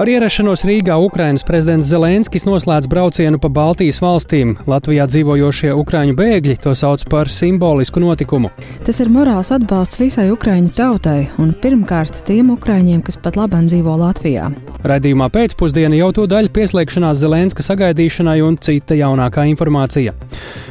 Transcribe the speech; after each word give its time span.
Ar 0.00 0.08
ierašanos 0.08 0.62
Rīgā 0.64 0.94
Ukrainas 1.04 1.42
prezidents 1.44 1.90
Zelenskis 1.92 2.46
noslēdz 2.48 2.88
braucienu 2.88 3.36
pa 3.42 3.50
Baltijas 3.52 3.98
valstīm. 4.00 4.54
Latvijā 4.64 5.04
dzīvojošie 5.10 5.74
ukraiņu 5.76 6.16
bēgļi 6.16 6.54
to 6.64 6.72
sauc 6.78 7.04
par 7.12 7.28
simbolisku 7.28 8.00
notikumu. 8.00 8.48
Tas 8.86 9.02
ir 9.04 9.12
morāls 9.12 9.52
atbalsts 9.52 10.00
visai 10.00 10.30
ukraiņu 10.32 10.72
tautai 10.78 11.26
un 11.42 11.52
pirmkārt 11.52 12.22
tiem 12.24 12.54
ukraiņiem, 12.54 13.02
kas 13.04 13.20
pat 13.20 13.36
labāk 13.36 13.68
dzīvo 13.68 13.98
Latvijā. 14.00 14.48
Radījumā 14.82 15.28
pēcpusdienā 15.30 16.00
jau 16.00 16.08
to 16.16 16.24
daļu 16.26 16.50
pieslēgšanās 16.56 17.20
Zelenska 17.20 17.62
sagaidīšanai 17.62 18.40
un 18.42 18.56
cita 18.58 18.96
jaunākā 18.98 19.44
informācija. 19.52 20.16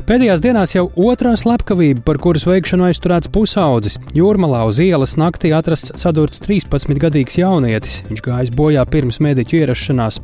Pēdējās 0.09 0.41
dienās 0.43 0.73
jau 0.73 0.87
otrā 0.99 1.31
slepkavība, 1.39 2.01
par 2.03 2.17
kuras 2.19 2.43
veikšanu 2.49 2.89
aizturēts 2.89 3.29
pusaudzis. 3.31 3.95
Jūrmalā 4.17 4.65
uz 4.67 4.81
ielas 4.83 5.13
naktī 5.15 5.53
atrasts 5.55 5.93
sadurts 6.01 6.41
13-gadīgs 6.43 7.37
jaunietis. 7.39 8.01
Viņš 8.09 8.25
gājis 8.25 8.51
bojā 8.57 8.83
pirms 8.91 9.20
mediķu 9.23 9.61
ierašanās. 9.61 10.19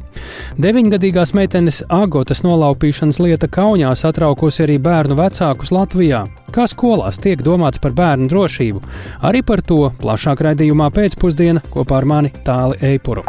Deviņgadīgās 0.61 1.33
meitenes 1.37 1.83
Agotas 1.89 2.43
nolaupīšanas 2.45 3.21
lieta 3.23 3.49
Kaunijā 3.51 3.93
satraukusi 3.95 4.65
arī 4.67 4.77
bērnu 4.83 5.17
vecākus 5.19 5.73
Latvijā. 5.75 6.25
Kā 6.53 6.67
skolās 6.69 7.21
tiek 7.23 7.43
domāts 7.45 7.81
par 7.83 7.95
bērnu 7.97 8.29
drošību? 8.31 8.85
Arī 9.27 9.43
par 9.45 9.61
to 9.61 9.91
plašāk 10.01 10.45
raidījumā 10.49 10.89
pēcpusdienā 10.95 11.65
kopā 11.73 12.01
ar 12.01 12.09
mani 12.15 12.33
Tāli 12.47 12.81
Eipuru. 12.93 13.25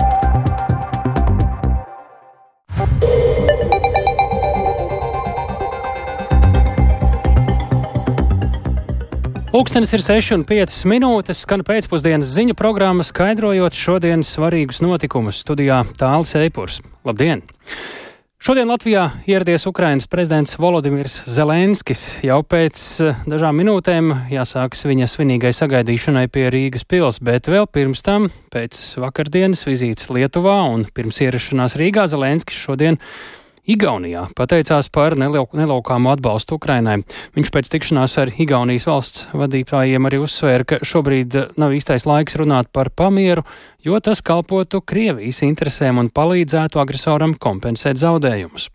Pūkstens 9.49 9.89
ir 9.97 10.03
6,5 10.05 10.75
minūtes, 10.91 11.39
skan 11.47 11.63
pēcpusdienas 11.65 12.29
ziņu 12.37 12.53
programma, 12.59 13.01
skaidrojot 13.07 13.73
šodienas 13.73 14.35
svarīgus 14.35 14.83
notikumus. 14.85 15.39
Studijā 15.41 15.79
Tāls 15.97 16.35
Eipurs. 16.37 16.83
Labdien! 17.09 17.41
Šodien 18.45 18.69
Latvijā 18.69 19.07
ieradies 19.25 19.65
Ukrainas 19.67 20.05
prezidents 20.07 20.59
Volodimirs 20.61 21.17
Zelenskis. 21.33 22.03
Jau 22.23 22.43
pēc 22.45 22.83
eh, 23.01 23.25
dažām 23.25 23.57
minūtēm 23.63 24.13
jāsākas 24.31 24.85
viņa 24.85 25.09
svinīgai 25.15 25.55
sagaidīšanai 25.57 26.29
pie 26.29 26.45
Rīgas 26.53 26.85
pils, 26.85 27.17
bet 27.25 27.49
vēl 27.49 27.65
pirms 27.73 28.05
tam, 28.05 28.29
pēc 28.53 28.99
vakardienas 29.01 29.65
vizītes 29.65 30.13
Lietuvā 30.13 30.61
un 30.69 30.85
pirms 30.93 31.25
ierašanās 31.25 31.81
Rīgā, 31.81 32.05
Zelenskis 32.13 32.61
šodien 32.69 33.01
Igaunijā 33.68 34.26
pateicās 34.36 34.90
par 34.92 35.14
nelaukāmu 35.16 36.10
atbalstu 36.12 36.58
Ukrainai. 36.60 36.98
Viņš 37.32 37.52
pēc 37.56 37.70
tikšanās 37.72 38.18
ar 38.20 38.32
Igaunijas 38.36 38.88
valsts 38.90 39.28
vadītājiem 39.32 40.10
arī 40.10 40.20
uzsvēra, 40.20 40.68
ka 40.68 40.80
šobrīd 40.84 41.38
nav 41.56 41.72
īstais 41.72 42.04
laiks 42.04 42.36
runāt 42.36 42.68
par 42.76 42.92
pamieru, 42.92 43.46
jo 43.80 44.00
tas 44.04 44.20
kalpotu 44.20 44.84
Krievijas 44.84 45.40
interesēm 45.48 46.04
un 46.04 46.12
palīdzētu 46.12 46.84
agresoram 46.84 47.38
kompensēt 47.40 48.02
zaudējumus. 48.04 48.68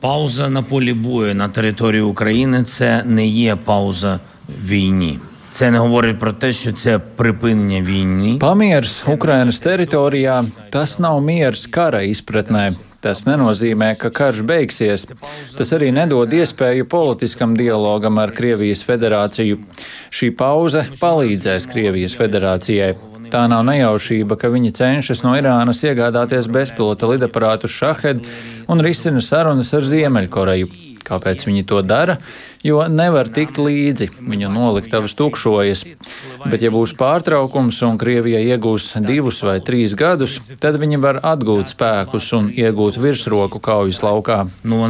Пауза 0.00 0.48
на 0.48 0.62
полі 0.62 0.92
бою 0.92 1.34
на 1.34 1.48
території 1.48 2.02
України 2.02 2.64
це 2.64 3.02
не 3.04 3.26
є 3.26 3.56
пауза 3.56 4.20
війні. 4.48 5.18
Це 5.50 5.70
не 5.70 5.78
говорить 5.78 6.18
про 6.18 6.32
те, 6.32 6.52
що 6.52 6.72
це 6.72 6.98
припинення 6.98 7.80
війни. 7.80 8.38
Pamieris 8.38 9.04
Ukrainas 9.16 9.60
teritorijā 9.60 10.44
tas 10.70 11.00
nav 11.00 11.20
miers 11.20 11.66
kara 11.66 12.02
izpratnē. 12.02 12.72
Tas 13.03 13.25
nenozīmē, 13.27 13.93
ka 13.99 14.13
karš 14.15 14.45
beigsies. 14.47 15.09
Tas 15.57 15.73
arī 15.75 15.89
nedod 15.91 16.31
iespēju 16.31 16.87
politiskam 16.87 17.57
dialogam 17.59 18.21
ar 18.23 18.31
Krievijas 18.35 18.85
federāciju. 18.87 19.59
Šī 20.07 20.29
pauze 20.39 20.85
palīdzēs 21.01 21.67
Krievijas 21.71 22.15
federācijai. 22.15 22.93
Tā 23.33 23.41
nav 23.49 23.63
nejaušība, 23.65 24.37
ka 24.39 24.51
viņi 24.53 24.71
cenšas 24.77 25.23
no 25.25 25.33
Irānas 25.35 25.81
iegādāties 25.83 26.47
bezpilota 26.53 27.09
lidaparātu 27.09 27.67
Šahed 27.71 28.23
un 28.69 28.83
risina 28.85 29.23
sarunas 29.25 29.73
ar 29.73 29.87
Ziemeļkoreju. 29.89 30.69
Kāpēc 31.03 31.43
viņi 31.49 31.65
to 31.67 31.81
dara? 31.83 32.15
jo 32.63 32.81
nevar 32.89 33.29
tikt 33.33 33.59
līdzi, 33.59 34.09
viņu 34.23 34.51
noliktavas 34.53 35.15
tukšojas. 35.19 35.83
Bet, 36.43 36.63
ja 36.63 36.71
būs 36.73 36.95
pārtraukums 36.99 37.81
un 37.87 37.99
Krievija 38.01 38.41
iegūs 38.43 38.93
divus 39.05 39.41
vai 39.45 39.59
trīs 39.63 39.95
gadus, 39.99 40.39
tad 40.63 40.79
viņi 40.81 40.99
var 41.03 41.21
atgūt 41.23 41.75
spēkus 41.75 42.31
un 42.37 42.49
iegūt 42.51 42.99
virsroku 43.03 43.61
kaujas 43.63 44.03
laukā. 44.03 44.43
Nu, 44.63 44.83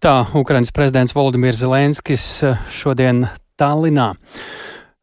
Tā 0.00 0.14
Ukrainas 0.38 0.70
prezidents 0.72 1.12
Volodimirs 1.12 1.60
Zelenskis 1.60 2.24
eh, 2.46 2.60
šodien 2.72 3.26
Tallinā. 3.60 4.14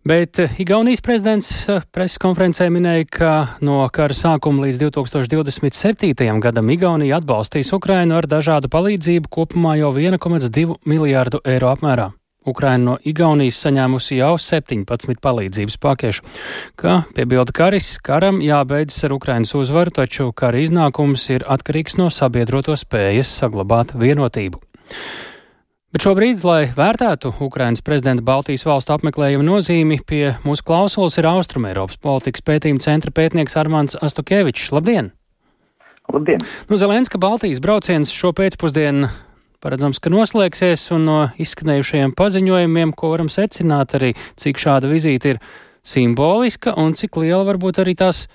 Bet 0.07 0.39
eh, 0.39 0.49
Igaunijas 0.57 1.01
prezidents 1.03 1.47
eh, 1.67 1.81
preses 1.91 2.19
konferencē 2.21 2.69
minēja, 2.71 3.07
ka 3.11 3.31
no 3.65 3.81
kara 3.91 4.15
sākuma 4.15 4.63
līdz 4.63 4.79
2027. 4.85 6.29
gadam 6.45 6.69
Igaunija 6.71 7.17
atbalstīs 7.19 7.73
Ukrainu 7.75 8.15
ar 8.15 8.27
dažādu 8.29 8.69
palīdzību 8.71 9.27
kopumā 9.33 9.73
jau 9.81 9.89
1,2 9.91 10.77
miljārdu 10.87 11.41
eiro 11.43 11.73
apmērā. 11.73 12.07
Ukraina 12.47 12.93
no 12.93 12.95
Igaunijas 13.03 13.59
saņēmusi 13.65 14.21
jau 14.21 14.37
17 14.39 15.19
palīdzības 15.27 15.75
pakešu. 15.83 16.23
Kā 16.79 17.01
piebilda 17.17 17.51
Karis, 17.59 17.97
karam 17.99 18.39
jābeidzas 18.45 19.09
ar 19.09 19.17
Ukrainas 19.17 19.51
uzvaru, 19.59 19.91
taču 19.91 20.29
kara 20.31 20.63
iznākums 20.63 21.27
ir 21.35 21.43
atkarīgs 21.43 21.99
no 21.99 22.07
sabiedroto 22.13 22.79
spējas 22.79 23.33
saglabāt 23.41 23.91
vienotību. 23.97 24.63
Bet 25.97 26.03
šobrīd, 26.05 26.43
lai 26.45 26.67
vērtētu 26.77 27.31
Ukrainas 27.41 27.81
prezidenta 27.81 28.21
Baltijas 28.21 28.67
valstu 28.69 28.93
apmeklējuma 28.93 29.41
nozīmi, 29.41 29.95
pie 30.05 30.35
mūsu 30.43 30.61
klausulas 30.67 31.15
ir 31.17 31.25
Austrumēropas 31.25 31.97
politikas 31.97 32.43
pētījuma 32.45 32.83
centra 32.85 33.09
pētnieks 33.09 33.57
Armāns 33.57 33.97
Astokevičs. 34.05 34.67
Labdien! 34.77 35.07
Labdien! 36.13 36.43
Nu, 36.69 36.77
Zelenska 36.77 37.17
Baltijas 37.17 37.57
brauciens 37.65 38.11
šo 38.13 38.29
pēcpusdienu 38.37 39.09
paredzams, 39.65 39.97
ka 39.97 40.11
noslēgsies, 40.13 40.83
un 40.93 41.07
no 41.09 41.15
izskanējušajiem 41.41 42.13
paziņojumiem, 42.21 42.91
ko 42.93 43.09
varam 43.15 43.31
secināt 43.33 43.97
arī, 43.97 44.11
cik 44.37 44.61
šāda 44.61 44.91
vizīte 44.93 45.33
ir 45.33 45.41
simboliska 45.81 46.75
un 46.77 46.93
cik 46.93 47.17
liela 47.23 47.41
varbūt 47.49 47.81
arī 47.81 47.97
tās 47.97 48.27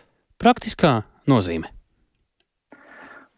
praktiskā 0.42 0.96
nozīme. 1.30 1.70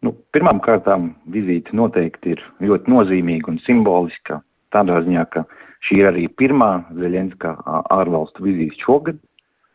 Nu, 0.05 0.13
Pirmkārt, 0.37 0.89
vizīte 1.33 1.73
noteikti 1.79 2.35
ir 2.35 2.41
ļoti 2.61 2.93
nozīmīga 2.93 3.49
un 3.55 3.61
simboliska. 3.63 4.43
Tādā 4.75 4.99
ziņā, 5.07 5.23
ka 5.33 5.45
šī 5.87 6.01
ir 6.03 6.09
arī 6.11 6.25
pirmā 6.29 6.71
Zelenska 6.99 7.55
ārvalstu 7.95 8.45
vizīte 8.45 8.83
šogad. 8.83 9.21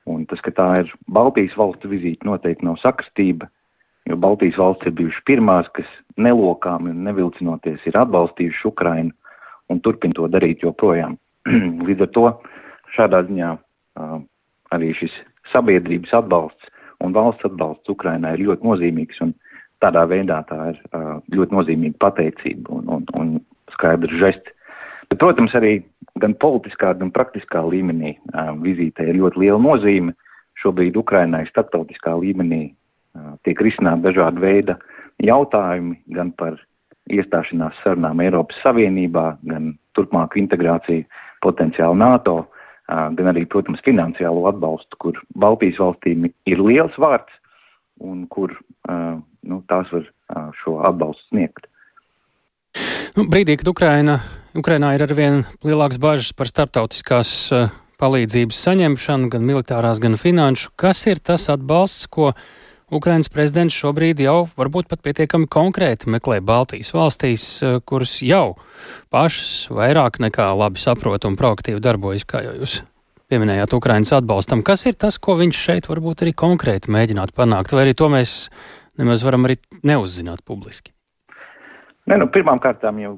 Un 0.09 0.27
tas, 0.29 0.43
ka 0.45 0.53
tā 0.53 0.67
ir 0.83 0.91
Baltijas 1.09 1.55
valstu 1.57 1.89
vizīte, 1.89 2.27
noteikti 2.29 2.67
nav 2.67 2.77
sakritība. 2.81 3.49
Jo 4.09 4.17
Baltijas 4.21 4.59
valsts 4.61 4.89
ir 4.89 4.95
bijušas 4.99 5.25
pirmās, 5.25 5.71
kas 5.73 5.89
nelokāmi 6.17 6.93
un 6.93 7.03
nevilcinoties 7.07 7.89
ir 7.89 7.97
atbalstījušas 8.03 8.69
Ukrainu 8.69 9.15
un 9.69 9.81
turpina 9.85 10.17
to 10.17 10.29
darīt 10.29 10.65
joprojām. 10.65 11.17
Līdz 11.87 12.05
ar 12.05 12.13
to 12.17 12.25
šādā 12.93 13.23
ziņā 13.29 13.53
arī 14.75 14.93
šis 14.97 15.15
sabiedrības 15.53 16.13
atbalsts 16.21 16.73
un 17.05 17.13
valsts 17.15 17.47
atbalsts 17.49 17.93
Ukrainai 17.93 18.35
ir 18.37 18.49
ļoti 18.49 18.67
nozīmīgs. 18.67 19.21
Uh, 19.79 19.83
tādā 19.83 20.03
veidā 20.09 20.41
tā 20.47 20.59
ir 20.73 20.79
ļoti 21.35 21.55
nozīmīga 21.55 21.99
pateicība 22.03 22.75
un, 22.75 22.89
un, 22.97 23.05
un 23.15 23.31
skaidrs 23.73 24.17
žests. 24.19 24.55
Bet, 25.09 25.19
protams, 25.21 25.55
arī 25.57 25.79
gan 26.19 26.35
politiskā, 26.37 26.93
gan 26.99 27.11
praktiskā 27.15 27.63
līmenī 27.65 28.17
vizītē 28.61 29.07
ir 29.09 29.21
ļoti 29.21 29.45
liela 29.45 29.61
nozīme. 29.61 30.13
Šobrīd 30.59 30.97
Ukrainai 30.99 31.45
starptautiskā 31.47 32.13
līmenī 32.19 32.73
tiek 33.47 33.61
risināti 33.63 34.09
dažādi 34.09 34.43
veidi 34.43 34.75
jautājumi 35.23 35.95
gan 36.13 36.33
par 36.35 36.59
iestāšanās 37.09 37.79
sarunām 37.81 38.19
Eiropas 38.21 38.59
Savienībā, 38.61 39.39
gan 39.47 39.71
turpmāku 39.97 40.37
integrāciju 40.43 41.07
potenciāli 41.41 41.97
NATO, 41.97 42.35
gan 42.89 43.31
arī, 43.31 43.47
protams, 43.49 43.81
finansiālo 43.85 44.45
atbalstu, 44.51 44.99
kur 44.99 45.23
Baltijas 45.33 45.79
valstīm 45.81 46.27
ir 46.29 46.61
liels 46.61 46.99
vārds 47.01 47.39
un 48.03 48.27
kur 48.29 48.53
nu, 49.43 49.61
tās 49.67 49.91
var 49.93 50.07
šo 50.57 50.79
atbalstu 50.85 51.29
sniegt. 51.31 51.69
Nu, 53.17 53.25
brīdī, 53.25 53.57
kad 53.59 53.71
Ukraina, 53.71 54.19
Ukrainā 54.57 54.93
ir 54.95 55.03
arvien 55.03 55.43
lielāks 55.65 55.99
bažas 56.01 56.31
par 56.37 56.49
starptautiskās 56.49 57.31
palīdzības 57.99 58.63
saņemšanu, 58.67 59.29
gan 59.33 59.45
militārās, 59.47 59.99
gan 60.01 60.15
finanšu, 60.19 60.71
kas 60.79 61.03
ir 61.09 61.19
tas 61.19 61.49
atbalsts, 61.51 62.07
ko 62.07 62.31
Ukrainas 62.89 63.29
prezidents 63.29 63.75
šobrīd 63.77 64.21
jau 64.23 64.47
varbūt 64.57 64.87
pat 64.89 65.03
pietiekami 65.05 65.49
konkrēti 65.51 66.09
meklē 66.09 66.39
Baltijas 66.41 66.89
valstīs, 66.95 67.43
kuras 67.85 68.15
jau 68.25 68.55
pašas 69.13 69.67
vairāk 69.73 70.17
nekā 70.23 70.47
labi 70.57 70.81
saprot 70.81 71.27
un 71.29 71.37
proaktīvi 71.37 71.83
darbojas, 71.85 72.25
kā 72.25 72.41
jau 72.47 72.55
jūs 72.57 72.79
pieminējāt 73.29 73.75
Ukrainas 73.77 74.13
atbalstam. 74.17 74.63
Kas 74.65 74.87
ir 74.89 74.97
tas, 74.97 75.19
ko 75.21 75.37
viņš 75.37 75.61
šeit 75.67 75.89
varbūt 75.89 76.23
arī 76.25 76.33
konkrēti 76.33 76.89
mēģinātu 76.89 77.35
panākt, 77.37 77.75
vai 77.75 77.85
arī 77.85 77.93
to 77.93 78.09
mēs 78.09 78.47
nemaz 78.99 79.23
varam 79.25 79.47
arī 79.47 79.57
neuzzināt 79.83 80.43
publiski? 80.47 80.93
Ne, 82.09 82.17
nu, 82.17 82.27
Pirmkārt, 82.33 82.83
jau 82.83 83.15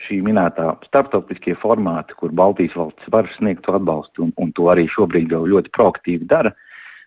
šī 0.00 0.20
minētā 0.24 0.72
starptautiskie 0.86 1.54
formāti, 1.58 2.16
kur 2.16 2.32
Baltijas 2.32 2.76
valsts 2.78 3.10
var 3.12 3.28
sniegt 3.34 3.68
atbalstu, 3.68 4.26
un, 4.26 4.34
un 4.40 4.52
to 4.56 4.68
arī 4.72 4.86
šobrīd 4.88 5.32
jau 5.34 5.44
ļoti 5.48 5.72
proaktīvi 5.76 6.28
dara. 6.28 6.52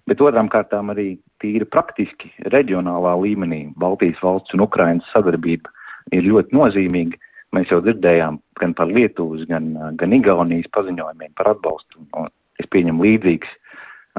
Bet 0.10 0.22
otrām 0.22 0.50
kārtām 0.52 0.92
arī 0.92 1.08
tīri 1.42 1.66
praktiski 1.70 2.32
reģionālā 2.52 3.14
līmenī 3.22 3.62
Baltijas 3.80 4.20
valsts 4.24 4.56
un 4.58 4.66
Ukrainas 4.66 5.08
sadarbība 5.14 5.72
ir 6.12 6.28
ļoti 6.28 6.58
nozīmīga. 6.58 7.20
Mēs 7.54 7.72
jau 7.72 7.80
dzirdējām 7.86 8.40
gan 8.60 8.74
par 8.78 8.90
Lietuvas, 8.90 9.46
gan, 9.50 9.70
gan 9.98 10.16
Igaunijas 10.18 10.70
paziņojumiem 10.74 11.36
par 11.38 11.54
atbalstu. 11.54 12.02
Es 12.60 12.70
pieņemu 12.70 13.06
līdzīgs 13.06 13.54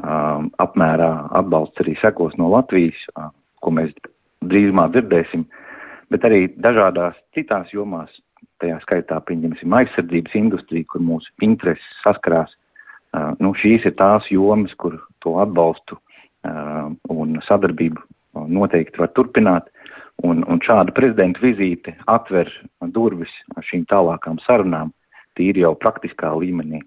um, 0.01 0.49
apmērā 0.61 1.11
atbalsts 1.39 1.83
arī 1.83 1.95
sekos 1.99 2.35
no 2.39 2.49
Latvijas, 2.53 3.05
uh, 3.15 3.31
ko 3.61 3.73
mēs 3.75 3.93
drīzumā 4.45 4.87
dzirdēsim, 4.93 5.45
bet 6.13 6.27
arī 6.27 6.47
dažādās 6.61 7.17
citās 7.35 7.73
jomās, 7.73 8.21
tajā 8.61 8.79
skaitā, 8.83 9.19
pieņemsim, 9.27 9.73
aizsardzības 9.75 10.37
industrija, 10.39 10.87
kur 10.91 11.03
mūsu 11.03 11.31
intereses 11.43 12.01
saskarās. 12.03 12.55
Uh, 13.15 13.31
nu, 13.39 13.53
šīs 13.55 13.87
ir 13.87 13.95
tās 13.99 14.31
jomas, 14.31 14.75
kur 14.75 14.99
to 15.23 15.37
atbalstu 15.43 15.97
uh, 15.97 16.91
un 17.11 17.39
sadarbību 17.43 18.03
noteikti 18.35 18.99
var 18.99 19.11
turpināt. 19.15 19.71
Un, 20.23 20.45
un 20.47 20.61
šāda 20.63 20.93
prezidenta 20.95 21.41
vizīte 21.43 21.95
atver 22.07 22.47
durvis 22.95 23.33
šīm 23.59 23.83
tālākām 23.91 24.37
sarunām, 24.39 24.93
tīri 25.35 25.65
jau 25.65 25.73
praktiskā 25.75 26.31
līmenī. 26.39 26.79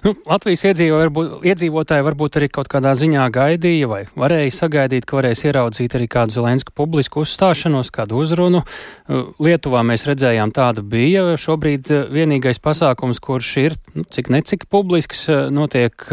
Nu, 0.00 0.14
Latvijas 0.26 0.62
iedzīvotāji 0.64 2.04
varbūt, 2.06 2.38
arī 2.40 2.48
kaut 2.52 2.70
kādā 2.72 2.94
ziņā 2.96 3.26
gaidīja 3.34 3.88
vai 3.90 4.00
varēja 4.18 4.52
sagaidīt, 4.56 5.06
ka 5.08 5.18
varēs 5.18 5.44
ieraudzīt 5.44 5.94
arī 5.98 6.08
kādu 6.10 6.34
Zelensku 6.38 6.72
publisku 6.76 7.22
uzstāšanos, 7.24 7.92
kādu 7.94 8.22
uzrunu. 8.22 8.62
Lietuvā 9.42 9.82
mēs 9.86 10.06
redzējām, 10.08 10.54
tāda 10.56 10.82
bija. 10.82 11.26
Šobrīd 11.40 11.90
vienīgais 12.14 12.62
pasākums, 12.64 13.20
kurš 13.22 13.50
ir, 13.62 13.76
nu, 13.94 14.06
cik 14.08 14.32
necik 14.32 14.66
publisks, 14.72 15.26
notiek 15.52 16.08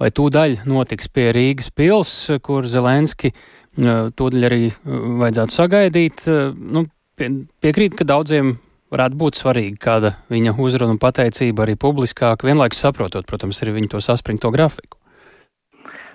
vai 0.00 0.10
tūdaļ 0.16 0.62
notiks 0.70 1.12
pie 1.12 1.28
Rīgas 1.36 1.70
pils, 1.76 2.14
kur 2.42 2.66
Zelenski 2.68 3.34
tūdaļ 3.76 4.48
arī 4.48 4.64
vajadzētu 4.86 5.56
sagaidīt. 5.60 6.26
Nu, 6.56 6.88
pie, 7.20 7.30
piekrīt, 7.62 7.94
ka 8.00 8.08
daudziem 8.08 8.56
varētu 8.90 9.20
būt 9.20 9.38
svarīga 9.40 9.82
kāda 9.84 10.14
viņa 10.32 10.56
uzruna 10.58 10.96
un 10.96 11.02
pateicība 11.02 11.66
arī 11.66 11.76
publiskāk, 11.80 12.44
vienlaikus 12.46 12.82
saprotot, 12.82 13.26
protams, 13.28 13.62
arī 13.62 13.78
viņa 13.78 13.94
to 13.94 14.02
saspringto 14.04 14.50
grafiku. 14.54 15.00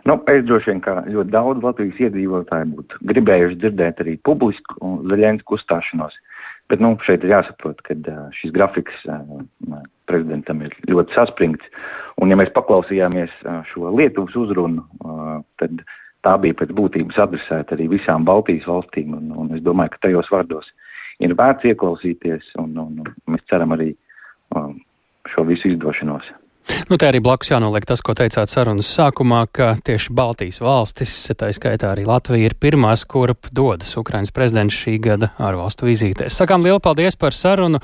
Nu, 0.06 0.20
es 0.30 0.44
droši 0.46 0.70
vien, 0.70 0.82
ka 0.86 1.00
ļoti 1.10 1.34
daudz 1.34 1.64
Latvijas 1.66 2.02
iedzīvotāju 2.06 2.68
būtu 2.76 3.00
gribējuši 3.10 3.58
dzirdēt 3.64 4.04
arī 4.04 4.14
publisku 4.22 4.92
Zaļensku 5.10 5.58
uzstāšanos. 5.58 6.20
Bet 6.70 6.82
nu, 6.82 6.92
šeit 7.02 7.26
ir 7.26 7.34
jāsaprot, 7.34 7.82
ka 7.82 7.98
šis 8.34 8.54
grafiks 8.54 9.02
prezidentam 10.06 10.62
ir 10.62 10.78
ļoti 10.86 11.18
saspringts. 11.18 11.72
Un, 12.22 12.30
ja 12.30 12.38
mēs 12.38 12.54
paklausījāmies 12.54 13.34
šo 13.72 13.90
Lietuvas 13.98 14.38
uzrunu, 14.38 14.86
tad 15.58 15.82
tā 16.26 16.36
bija 16.42 16.60
pēc 16.62 16.78
būtības 16.78 17.24
adresēta 17.26 17.74
arī 17.74 17.90
visām 17.98 18.30
Baltijas 18.30 18.70
valstīm. 18.70 19.18
Un, 19.18 19.34
un 19.34 19.58
es 19.58 19.66
domāju, 19.66 19.96
ka 19.96 20.06
tajos 20.06 20.30
vārdos 20.30 20.70
ir 21.24 21.36
vērts 21.38 21.70
ieklausīties, 21.72 22.52
un, 22.62 22.76
un, 22.82 23.04
un 23.04 23.36
mēs 23.36 23.46
ceram 23.50 23.76
arī 23.76 23.92
um, 24.56 24.76
šo 25.30 25.46
visu 25.48 25.72
izdošanos. 25.72 26.32
Nu, 26.90 26.98
te 26.98 27.08
arī 27.08 27.20
blakus 27.24 27.50
jānoliek 27.52 27.86
tas, 27.88 28.02
ko 28.06 28.14
teicāt 28.18 28.50
sarunas 28.50 28.88
sākumā, 28.94 29.44
ka 29.54 29.72
tieši 29.86 30.14
Baltijas 30.18 30.60
valstis, 30.62 31.14
tā 31.38 31.52
skaitā 31.54 31.92
arī 31.94 32.06
Latvija, 32.06 32.50
ir 32.50 32.56
pirmās, 32.62 33.06
kurp 33.10 33.50
dodas 33.54 33.94
Ukrainas 33.98 34.34
prezidents 34.34 34.78
šī 34.78 34.98
gada 35.02 35.32
ārvalstu 35.42 35.88
vizītēs. 35.90 36.38
Sakām 36.38 36.66
lielu 36.66 36.82
paldies 36.84 37.18
par 37.22 37.38
sarunu 37.38 37.82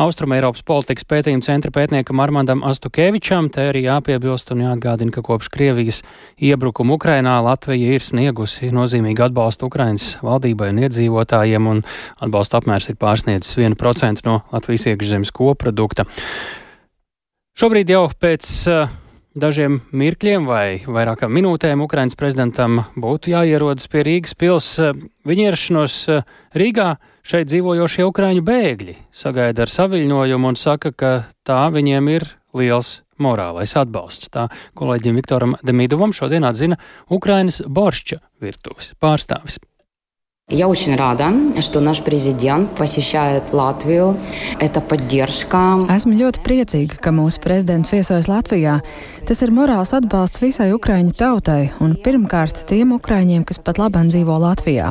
Austrum 0.00 0.34
Eiropas 0.36 0.64
politikas 0.66 1.06
pētījuma 1.08 1.44
centra 1.46 1.70
pētniekam 1.74 2.20
Armandam 2.24 2.64
Astukevičam. 2.66 3.50
Te 3.54 3.68
arī 3.70 3.84
jāpiebilst 3.86 4.50
un 4.52 4.64
jāatgādina, 4.64 5.14
ka 5.14 5.22
kopš 5.24 5.52
Krievijas 5.54 6.02
iebrukuma 6.40 6.96
Ukrainā 6.98 7.36
Latvija 7.44 7.94
ir 7.94 8.04
sniegusi 8.04 8.72
nozīmīgu 8.74 9.28
atbalstu 9.28 9.70
Ukrainas 9.70 10.16
valdībai 10.24 10.72
un 10.74 10.82
iedzīvotājiem, 10.88 11.70
un 11.70 11.84
atbalsta 12.24 12.60
apmērs 12.60 12.90
ir 12.90 13.00
pārsniedzis 13.00 13.60
1% 13.62 14.26
no 14.28 14.40
Latvijas 14.52 14.88
iekšzemes 14.90 15.32
koprodukta. 15.36 16.08
Šobrīd 17.54 17.86
jau 17.86 18.08
pēc 18.18 18.46
uh, 18.66 18.94
dažiem 19.38 19.76
mirkļiem 19.94 20.46
vai 20.48 20.80
vairākām 20.90 21.30
minūtēm 21.36 21.84
Ukrainas 21.84 22.16
prezidentam 22.18 22.80
būtu 22.98 23.30
jāierodas 23.30 23.86
pie 23.92 24.02
Rīgas 24.08 24.34
pils. 24.34 24.66
Uh, 24.82 24.96
viņa 25.22 25.44
ierašanos 25.52 25.98
uh, 26.10 26.24
Rīgā 26.58 26.88
šeit 27.22 27.52
dzīvojošie 27.52 28.08
ukraiņu 28.08 28.42
bēgļi 28.48 28.96
sagaida 29.14 29.62
ar 29.62 29.70
saviļņojumu 29.70 30.50
un 30.50 30.58
saka, 30.58 30.90
ka 30.90 31.12
tā 31.46 31.60
viņiem 31.76 32.10
ir 32.16 32.26
liels 32.58 32.96
morālais 33.22 33.76
atbalsts. 33.78 34.32
Tā 34.34 34.48
kolēģim 34.74 35.22
Viktoram 35.22 35.54
Demidovam 35.62 36.10
šodien 36.10 36.50
atzina 36.50 36.80
Ukrainas 37.06 37.60
boršča 37.62 38.18
virtuves 38.42 38.96
pārstāvis. 38.98 39.62
Я 40.51 40.67
очень 40.67 40.95
рада, 40.95 41.31
что 41.61 41.79
наш 41.79 42.01
президент 42.01 42.75
посещает 42.75 43.53
Латвiju. 43.53 44.17
Это 44.59 44.81
поддержка. 44.81 45.77
Esmu 45.85 46.17
ļoti 46.17 46.41
priecīga, 46.41 46.97
ka 46.97 47.13
mūsu 47.13 47.37
prezidents 47.37 47.93
viesojas 47.93 48.25
Latvijā. 48.25 48.79
Tas 49.29 49.43
ir 49.45 49.53
morāls 49.53 49.93
atbalsts 49.93 50.41
visai 50.41 50.71
Ukraiņu 50.73 51.13
tautai 51.13 51.69
un 51.85 51.93
pirmkārt 51.93 52.65
tiem 52.65 52.97
Ukraiņiem, 52.97 53.45
kas 53.45 53.61
pat 53.61 53.77
labāk 53.77 54.09
dzīvo 54.09 54.41
Latvijā. 54.41 54.89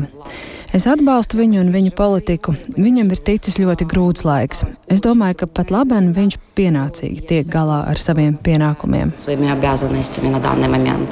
Es 0.70 0.86
atbalstu 0.86 1.40
viņu 1.42 1.64
un 1.64 1.74
viņa 1.74 1.90
politiku. 1.90 2.54
Viņam 2.78 3.10
ir 3.10 3.18
ticis 3.26 3.58
ļoti 3.58 3.82
grūts 3.90 4.22
laiks. 4.22 4.62
Es 4.86 5.02
domāju, 5.02 5.42
ka 5.42 5.50
pat 5.50 5.74
labāk 5.74 6.14
viņš 6.14 6.38
pienācīgi 6.54 7.26
tiek 7.26 7.50
galā 7.50 7.82
ar 7.90 7.98
saviem 7.98 8.38
pienākumiem. 8.38 9.10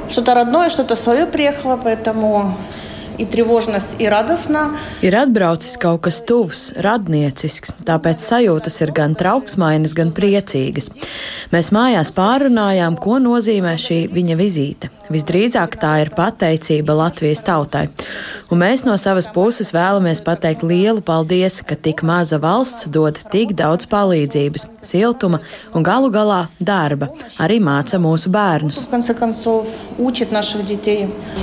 Что-то 0.09 0.35
родное, 0.35 0.71
что-то 0.71 0.95
свое 0.95 1.27
приехало, 1.27 1.81
поэтому 1.83 2.55
и 3.21 3.25
тревожность, 3.25 3.97
и 3.99 4.09
радостно. 4.09 4.77
Ir 5.03 5.15
atbraucis 5.17 5.77
kaut 5.81 6.03
kas 6.07 6.21
tuvs, 6.27 6.73
radniecisks, 6.77 7.73
tāpēc 7.87 8.21
sajūtas 8.21 8.81
ir 8.85 8.93
gan 8.97 9.17
trauksmainas, 9.17 9.95
gan 9.97 10.13
priecīgas. 10.17 10.91
Mēs 11.53 11.73
mājās 11.73 12.13
pārunājām, 12.17 12.99
ko 13.01 13.19
nozīmē 13.23 13.77
šī 13.81 14.07
viņa 14.13 14.37
vizīte. 14.39 14.91
Visdrīzāk 15.13 15.77
tā 15.79 15.93
ir 16.03 16.11
pateicība 16.17 16.97
Latvijas 16.99 17.45
tautai. 17.47 17.87
Un 18.51 18.61
mēs 18.63 18.85
no 18.87 18.95
savas 18.99 19.27
puses 19.31 19.73
vēlamies 19.75 20.23
pateikt 20.27 20.63
lielu 20.67 21.03
paldies, 21.03 21.61
ka 21.67 21.75
tik 21.75 22.03
maza 22.07 22.39
valsts 22.43 22.87
dod 22.91 23.19
tik 23.33 23.55
daudz 23.59 23.87
palīdzības, 23.91 24.67
siltuma 24.83 25.41
un 25.75 25.87
galu 25.87 26.11
galā 26.15 26.47
darba, 26.59 27.11
arī 27.39 27.59
māca 27.63 27.99
mūsu 28.03 28.31
bērnus. 28.31 28.87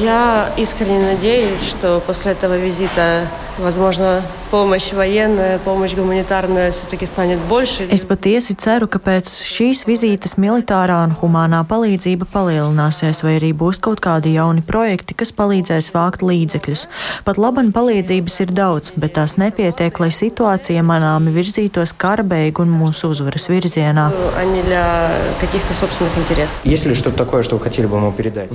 Я 0.02 0.50
искренне 0.58 1.00
надеюсь, 1.14 1.62
что 1.70 2.02
после 2.06 2.32
этого 2.32 2.58
визита, 2.58 3.28
возможно, 3.60 4.22
помощь 4.50 4.92
военная, 4.92 5.60
помощь 5.60 5.94
гуманитарная 5.94 6.72
все-таки 6.72 7.06
станет 7.06 7.40
больше. 7.50 7.88
Es 7.90 8.06
patiesi 8.06 8.56
ceru, 8.56 8.88
ka 8.88 9.00
pēc 9.00 9.30
šīs 9.30 9.86
vizītes 9.86 10.38
militārā 10.38 11.04
un 11.06 11.16
humānā 11.18 11.64
palīdzība 11.66 12.26
palielināsies, 12.34 13.24
vai 13.24 13.38
arī 13.38 13.54
būs 13.58 13.80
kaut 13.82 14.02
kādi 14.04 14.36
jauni 14.36 14.62
projekti, 14.62 15.16
kas 15.18 15.32
palīdzēs 15.34 15.90
vākt 15.96 16.22
līdzekļus. 16.22 16.86
Pat 17.26 17.40
laban 17.42 17.72
palīdzības 17.74 18.40
ir 18.46 18.54
daudz, 18.54 18.92
bet 18.96 19.16
tās 19.18 19.38
nepietiek, 19.42 19.98
lai 20.00 20.12
situācija 20.14 20.84
manāmi 20.86 21.34
virzītos 21.34 21.96
kara 21.98 22.24
beigu 22.24 22.62
un 22.62 22.76
mūsu 22.78 23.10
uzvaras 23.10 23.50
virzienā. 23.50 24.12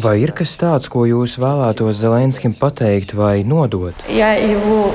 Vai 0.04 0.16
ir 0.23 0.33
kas 0.38 0.57
tāds, 0.62 0.88
ko 0.92 1.07
jūs 1.09 1.38
vēlētos 1.42 1.99
Zelenskim 1.99 2.54
pateikt 2.54 3.14
vai 3.18 3.42
nodot? 3.42 3.95
Я 4.09 4.35
ему 4.35 4.92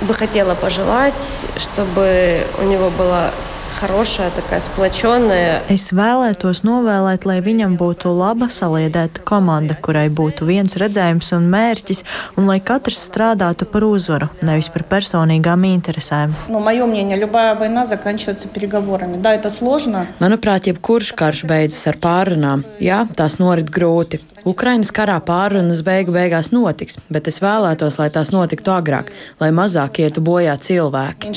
бы 0.00 0.14
хотела 0.14 0.54
пожелать, 0.54 1.14
чтобы 1.56 2.46
у 2.58 2.64
него 2.64 2.90
была 2.90 3.30
хорошая, 3.78 4.30
такая 4.30 4.60
splačoная. 4.60 5.62
Es 5.70 5.92
vēlētos 5.94 6.64
novēlēt, 6.66 7.24
lai 7.28 7.38
viņam 7.44 7.76
būtu 7.78 8.10
laba 8.10 8.48
saliedēta 8.50 9.22
komanda, 9.22 9.76
kurai 9.78 10.08
būtu 10.10 10.48
viens 10.48 10.74
redzējums 10.80 11.30
un 11.36 11.46
mērķis, 11.52 12.02
un 12.36 12.50
lai 12.50 12.58
katrs 12.58 13.04
strādātu 13.06 13.68
par 13.70 13.86
uzvaru, 13.86 14.30
nevis 14.42 14.70
par 14.74 14.82
personīgām 14.82 15.66
interesēm. 15.70 16.34
Ну, 16.48 16.58
мое 16.60 16.86
мнение, 16.86 17.16
любая 17.16 17.54
война 17.54 17.86
заканчивается 17.86 18.48
переговорами. 18.48 19.16
Да, 19.18 19.34
это 19.34 19.50
сложно. 19.50 20.06
Manuprāt, 20.18 20.66
jebkurš 20.66 21.12
karš 21.14 21.44
beidzas 21.44 21.86
ar 21.86 21.96
pārunām. 22.02 22.64
Jā, 22.80 23.06
tās 23.14 23.38
norit 23.38 23.70
grūti. 23.70 24.20
Ukrainas 24.43 24.89
karā 24.91 25.15
pārunas 25.23 25.79
beigu 25.87 26.11
beigās 26.11 26.49
notiks, 26.51 26.97
bet 27.13 27.29
es 27.31 27.39
vēlētos, 27.39 27.95
lai 28.01 28.09
tās 28.11 28.33
notiktu 28.35 28.73
agrāk, 28.75 29.13
lai 29.39 29.53
mazāk 29.55 30.01
ietu 30.03 30.23
bojā 30.23 30.57
cilvēki. 30.59 31.29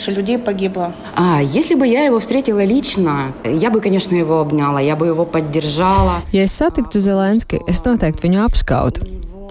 Ja 6.35 6.43
es 6.49 6.59
satiktu 6.59 7.03
Zelenski, 7.05 7.63
es 7.71 7.85
noteikti 7.87 8.27
viņu 8.27 8.43
apskautu. 8.49 9.07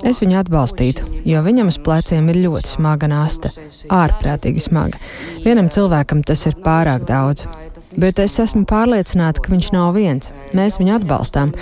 Es 0.05 0.19
viņu 0.19 0.35
atbalstītu, 0.41 1.05
jo 1.25 1.39
viņam 1.41 1.71
uz 1.71 1.79
pleciem 1.81 2.27
ir 2.29 2.43
ļoti 2.43 2.75
smaga 2.75 3.07
nasta, 3.09 3.49
ārprātīgi 3.87 4.67
smaga. 4.67 4.99
Vienam 5.45 5.71
cilvēkam 5.71 6.21
tas 6.27 6.43
ir 6.49 6.59
pārāk 6.65 7.07
daudz. 7.07 7.47
Bet 7.99 8.19
es 8.23 8.37
esmu 8.41 8.63
pārliecināta, 8.69 9.41
ka 9.43 9.51
viņš 9.53 9.69
nav 9.75 9.95
viens. 9.97 10.31
Mēs 10.55 10.79
viņu 10.81 10.95
atbalstām. 10.99 11.53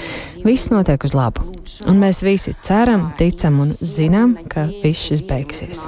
Viss 0.46 0.72
notiek 0.74 1.04
uz 1.08 1.16
labu. 1.18 1.46
Un 1.90 2.00
mēs 2.02 2.22
visi 2.26 2.54
ceram, 2.66 3.10
ticam 3.20 3.60
un 3.64 3.74
zinām, 3.74 4.38
ka 4.52 4.68
viss 4.84 5.10
šis 5.10 5.24
beigsies. 5.30 5.86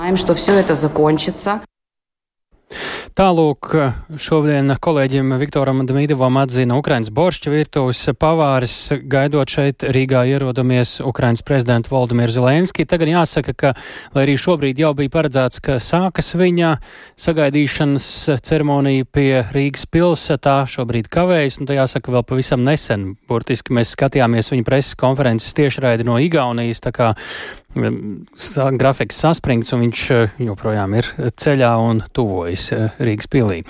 Tālūk, 3.16 3.70
šodien 4.20 4.74
kolēģim 4.84 5.30
Viktoram 5.40 5.86
Dmīdovam 5.88 6.36
atzina 6.42 6.76
Ukrainas 6.76 7.14
boršķa 7.16 7.54
virtuves 7.54 8.02
pavāris, 8.20 8.74
gaidot 9.08 9.48
šeit 9.48 9.86
Rīgā 9.88 10.26
ierodamies 10.34 10.98
Ukrainas 11.00 11.40
prezidentu 11.48 11.94
Valdimir 11.94 12.34
Zelenski. 12.36 12.84
Tagad 12.84 13.14
jāsaka, 13.14 13.56
ka, 13.56 13.74
lai 14.12 14.26
arī 14.26 14.36
šobrīd 14.36 14.84
jau 14.84 14.92
bija 15.00 15.16
paredzēts, 15.16 15.64
ka 15.64 15.80
sākas 15.80 16.36
viņa 16.36 16.76
sagaidīšanas 17.16 18.12
ceremonija 18.44 19.08
pie 19.08 19.46
Rīgas 19.48 19.88
pilsētā, 19.96 20.66
šobrīd 20.76 21.08
kavējas, 21.08 21.62
un 21.62 21.72
tā 21.72 21.80
jāsaka 21.80 22.20
vēl 22.20 22.28
pavisam 22.28 22.68
nesen. 22.68 23.14
Burtiski 23.32 23.80
mēs 23.80 23.96
skatījāmies 23.96 24.52
viņa 24.52 24.68
preses 24.68 25.00
konferences 25.00 25.56
tiešraidi 25.56 26.04
no 26.04 26.20
Igaunijas, 26.20 26.84
tā 26.84 26.92
kā 26.92 27.16
grafiks 27.76 29.18
saspringts, 29.20 29.74
un 29.74 29.84
viņš 29.86 30.04
eh, 30.16 30.36
joprojām 30.48 30.96
ir 30.96 31.10
ceļā 31.36 31.72
un 31.84 32.02
tuvojas 32.16 32.72
eh, 32.72 32.90
Rīgas 33.06 33.30
pilī. 33.32 33.62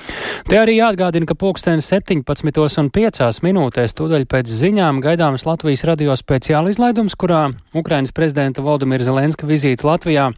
Te 0.50 0.60
arī 0.62 0.80
jāatgādina, 0.80 1.28
ka 1.30 1.38
pulksteni 1.40 1.84
17,5 1.86 3.44
minūtēs 3.46 3.98
tūdaļ 3.98 4.26
pēc 4.32 4.56
ziņām 4.64 5.04
gaidāms 5.06 5.48
Latvijas 5.48 5.86
radio 5.90 6.16
speciāla 6.20 6.74
izlaidums, 6.74 7.18
kurā 7.20 7.50
Ukrainas 7.76 8.16
prezidenta 8.16 8.66
Valdimira 8.66 9.06
Zelenska 9.06 9.48
vizīte 9.50 9.88
Latvijā 9.88 10.32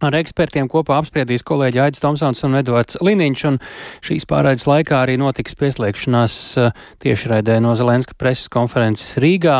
Ar 0.00 0.14
ekspertiem 0.16 0.64
kopā 0.72 0.96
apspriedīs 0.96 1.42
kolēģi 1.44 1.80
Aits 1.84 2.00
Tomsons 2.00 2.38
un 2.46 2.56
Edvards 2.56 2.96
Liniņš, 3.04 3.42
un 3.50 3.58
šīs 4.06 4.24
pārraides 4.30 4.64
laikā 4.64 5.02
arī 5.04 5.18
notiks 5.20 5.58
pieslēgšanās 5.60 6.36
eh, 6.56 6.70
tiešraidē 7.04 7.58
no 7.60 7.74
Zelenska 7.76 8.16
preses 8.16 8.48
konferences 8.48 9.18
Rīgā. 9.20 9.58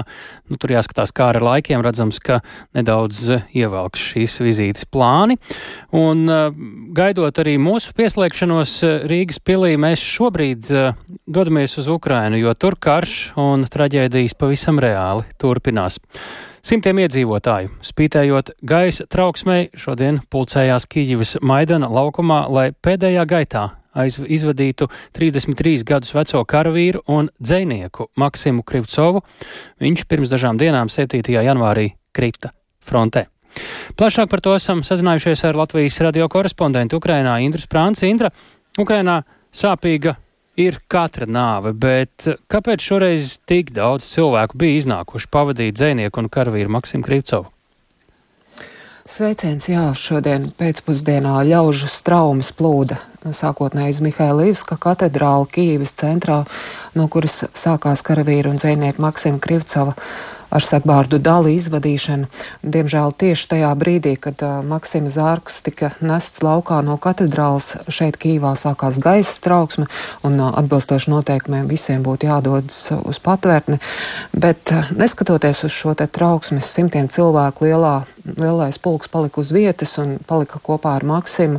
Nu, 0.48 0.56
tur 0.56 0.72
jāskatās, 0.72 1.12
kā 1.12 1.28
ar 1.34 1.42
laikiem 1.44 1.84
redzams, 1.84 2.22
ka 2.24 2.40
nedaudz 2.72 3.22
eh, 3.36 3.44
ievelks 3.60 4.08
šīs 4.14 4.40
vizītes 4.40 4.88
plāni. 4.88 5.36
Un 5.92 6.24
eh, 6.24 6.48
gaidot 6.96 7.44
arī 7.44 7.58
mūsu 7.60 7.92
pieslēgšanos 8.00 8.78
Rīgas 9.12 9.44
pilī, 9.44 9.74
mēs 9.76 10.00
šobrīd 10.00 10.72
dodamies 11.28 11.76
uz 11.82 11.92
Ukrainu, 11.92 12.40
jo 12.40 12.56
tur 12.56 12.80
karš 12.80 13.34
un 13.40 13.68
traģēdijas 13.68 14.40
pavisam 14.40 14.80
reāli 14.80 15.28
turpinās. 15.36 16.00
Simtiem 16.60 16.98
iedzīvotāju, 17.00 17.70
spītējot 17.88 18.50
gaisa 18.68 19.06
trauksmei, 19.08 19.70
šodien 19.72 20.18
pulcējās 20.28 20.84
Kijivas 20.92 21.38
Maidana 21.40 21.88
laukumā, 21.88 22.42
lai 22.52 22.66
pēdējā 22.76 23.24
gaitā 23.28 23.62
izvadītu 23.96 24.90
33 25.16 25.86
gadus 25.88 26.12
veco 26.14 26.44
karavīru 26.44 27.00
un 27.08 27.30
dzinieku 27.40 28.10
Maksimu 28.20 28.62
Krivcovu. 28.62 29.24
Viņš 29.80 30.06
pirms 30.06 30.30
dažām 30.30 30.60
dienām, 30.60 30.92
7. 30.92 31.24
janvārī, 31.32 31.94
krita 32.12 32.52
frontē. 32.84 33.26
Plašāk 33.98 34.28
par 34.30 34.44
to 34.44 34.54
esam 34.54 34.84
sazinājušies 34.86 35.42
ar 35.48 35.58
Latvijas 35.58 35.98
radio 36.04 36.28
korespondentu 36.28 37.00
Ukrainā 37.00 37.40
Indru 37.42 37.64
Sprānci. 37.64 38.06
Indra, 38.12 38.30
Ukrainā 38.78 39.22
sāpīga 39.50 40.14
ir 40.60 40.80
katra 40.90 41.28
nāve, 41.30 41.72
bet 41.72 42.28
kāpēc 42.50 42.84
šoreiz 42.84 43.38
tik 43.48 43.72
daudz 43.76 44.08
cilvēku 44.12 44.60
bija 44.60 44.80
iznākuši 44.82 45.30
pavadīt 45.32 45.78
dzēnieku 45.78 46.22
un 46.22 46.30
karavīru 46.32 46.76
Maksimu 46.76 47.06
Krivcovu? 47.06 47.48
Sveiciens, 49.10 49.64
jā, 49.66 49.88
šodien 49.96 50.50
pēcpusdienā 50.54 51.40
ļaužu 51.48 51.88
straumes 51.90 52.52
plūda 52.54 53.00
sākotnēji 53.24 53.96
uz 53.96 54.00
Mihailīvska 54.04 54.76
katedrālu 54.80 55.48
Kīvis 55.50 55.96
centrā, 55.98 56.44
no 56.94 57.08
kuras 57.10 57.42
sākās 57.50 58.04
karavīru 58.06 58.52
un 58.52 58.60
dzēnieku 58.60 59.02
Maksima 59.02 59.42
Krivcova 59.42 59.96
ar 60.50 60.64
sekbārdu 60.64 61.20
dali 61.22 61.54
izvadīšanu. 61.58 62.28
Diemžēl 62.62 63.14
tieši 63.22 63.48
tajā 63.54 63.70
brīdī, 63.78 64.16
kad 64.20 64.42
uh, 64.44 64.60
Maksima 64.66 65.10
Zārks 65.12 65.60
tika 65.66 65.92
nests 66.04 66.42
laukā 66.44 66.80
no 66.86 66.98
katedrāls, 67.00 67.72
šeit 67.88 68.18
Kīvā 68.20 68.52
sākās 68.58 69.00
gaisa 69.02 69.38
trauksme 69.44 69.86
un 70.26 70.38
uh, 70.38 70.52
atbilstoši 70.60 71.12
noteikumiem 71.14 71.70
visiem 71.70 72.04
būtu 72.06 72.30
jādodas 72.30 72.90
uz 73.00 73.22
patvērtni. 73.22 73.80
Bet 74.34 74.74
uh, 74.74 74.90
neskatoties 74.96 75.64
uz 75.68 75.74
šo 75.74 75.94
te 75.98 76.08
trauksmi, 76.10 76.62
simtiem 76.64 77.08
cilvēku 77.10 77.68
lielā, 77.68 78.00
lielais 78.38 78.78
pulks 78.78 79.10
palika 79.10 79.40
uz 79.42 79.50
vietas 79.56 79.96
un 79.98 80.18
palika 80.28 80.62
kopā 80.62 80.94
ar 81.00 81.08
Maksimu 81.08 81.58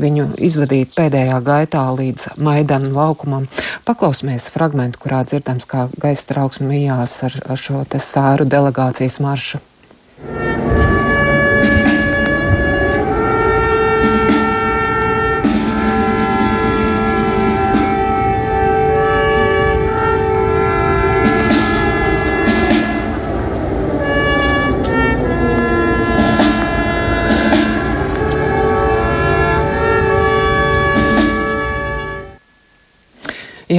viņu 0.00 0.32
izvadīt 0.42 0.96
pēdējā 0.98 1.38
gaitā 1.46 1.84
līdz 1.94 2.40
Maidana 2.42 2.90
laukumam. 2.94 3.46
Paklausīsimies 3.86 4.50
fragmentu, 4.50 5.04
kurā 5.04 5.22
dzirdams, 5.28 5.68
kā 5.68 5.86
gaisa 6.00 6.32
trauksme 6.32 6.66
mijās 6.72 7.20
ar, 7.28 7.40
ar 7.46 7.60
šo 7.60 7.84
komisāru 8.08 8.44
delegācijas 8.48 9.20
maršu. 9.20 10.47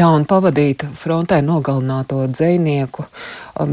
Jā, 0.10 0.16
un 0.18 0.24
pavadīt 0.26 0.88
frontē 0.98 1.38
nogalināto 1.46 2.24
dzinieku 2.32 3.04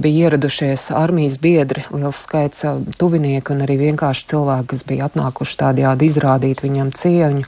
bija 0.02 0.26
ieradušies 0.26 0.90
armijas 0.93 1.38
biedri, 1.40 1.85
liels 1.95 2.19
skaits 2.26 2.64
tuvinieku 3.00 3.55
un 3.55 3.62
arī 3.64 3.78
vienkārši 3.81 4.26
cilvēki, 4.33 4.66
kas 4.73 4.83
bija 4.85 5.07
atnākuši 5.09 5.57
tādējādi 5.62 6.09
izrādīt 6.11 6.61
viņam 6.61 6.90
cieņu. 6.93 7.47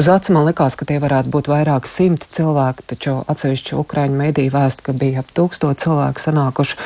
Uz 0.00 0.08
acu 0.14 0.36
man 0.36 0.48
likās, 0.48 0.78
ka 0.78 0.88
tie 0.88 0.96
varētu 1.02 1.32
būt 1.34 1.50
vairāk 1.52 1.90
simti 1.90 2.30
cilvēki, 2.38 2.86
taču 2.94 3.18
atsevišķi 3.28 3.76
Ukraiņu 3.82 4.16
mediju 4.22 4.54
vēst, 4.54 4.86
ka 4.86 4.96
bija 4.96 5.20
ap 5.20 5.34
tūkstot 5.36 5.82
cilvēku 5.84 6.24
sanākuši. 6.24 6.80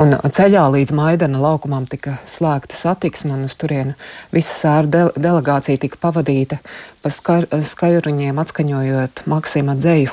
Un 0.00 0.16
ceļā 0.24 0.64
līdz 0.78 0.96
Maidana 0.96 1.42
laukumam 1.42 1.84
tika 1.90 2.16
slēgta 2.24 2.80
satiksme 2.80 3.34
un 3.36 3.44
uz 3.50 3.58
turienu 3.60 3.98
visa 4.32 4.56
sēra 4.56 4.88
de 4.88 5.06
delegācija 5.18 5.84
tika 5.84 6.00
pavadīta 6.00 6.62
pa 7.04 7.10
skaļruņiem 7.12 8.38
atskaņojot 8.40 9.24
Maksima 9.28 9.74
dzēju. 9.76 10.12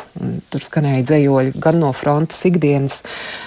Tur 0.51 0.63
skanēja 0.65 1.05
dzējoļi 1.07 1.53
gan 1.63 1.77
no 1.79 1.91
frontes 1.95 2.41
ikdienas, 2.50 2.98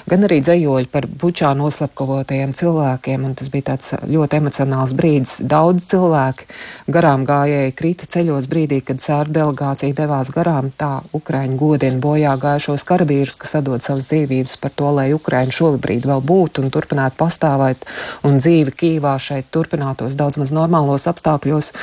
gan 0.09 0.25
arī 0.25 0.39
dzējoļi 0.45 0.89
par 0.93 1.05
bučā 1.21 1.51
noslapkavotajiem 1.59 2.55
cilvēkiem, 2.57 3.27
un 3.29 3.35
tas 3.37 3.51
bija 3.53 3.69
tāds 3.75 3.93
ļoti 4.09 4.39
emocionāls 4.41 4.95
brīdis. 4.97 5.35
Daudz 5.45 5.91
cilvēki 5.91 6.49
garām 6.97 7.27
gājēji 7.29 7.75
krita 7.77 8.09
ceļos 8.15 8.49
brīdī, 8.49 8.81
kad 8.89 9.05
sēru 9.05 9.35
delegācija 9.37 9.97
devās 9.99 10.33
garām. 10.33 10.73
Tā 10.81 11.03
Ukraiņu 11.13 11.61
godina 11.61 12.01
bojā 12.01 12.33
gājušos 12.41 12.87
karavīrus, 12.89 13.37
kas 13.45 13.59
atdod 13.61 13.85
savas 13.85 14.09
dzīvības 14.09 14.57
par 14.65 14.73
to, 14.73 14.89
lai 14.97 15.11
Ukraiņa 15.17 15.59
šobrīd 15.59 16.09
vēl 16.09 16.25
būtu 16.25 16.65
un 16.65 16.73
turpinātu 16.73 17.21
pastāvēt, 17.21 17.85
un 18.25 18.41
dzīve 18.41 18.73
Kīvā 18.73 19.19
šeit 19.21 19.53
turpinātos 19.53 20.17
daudz 20.17 20.41
maz 20.41 20.55
normālos 20.57 21.05
apstākļos. 21.13 21.75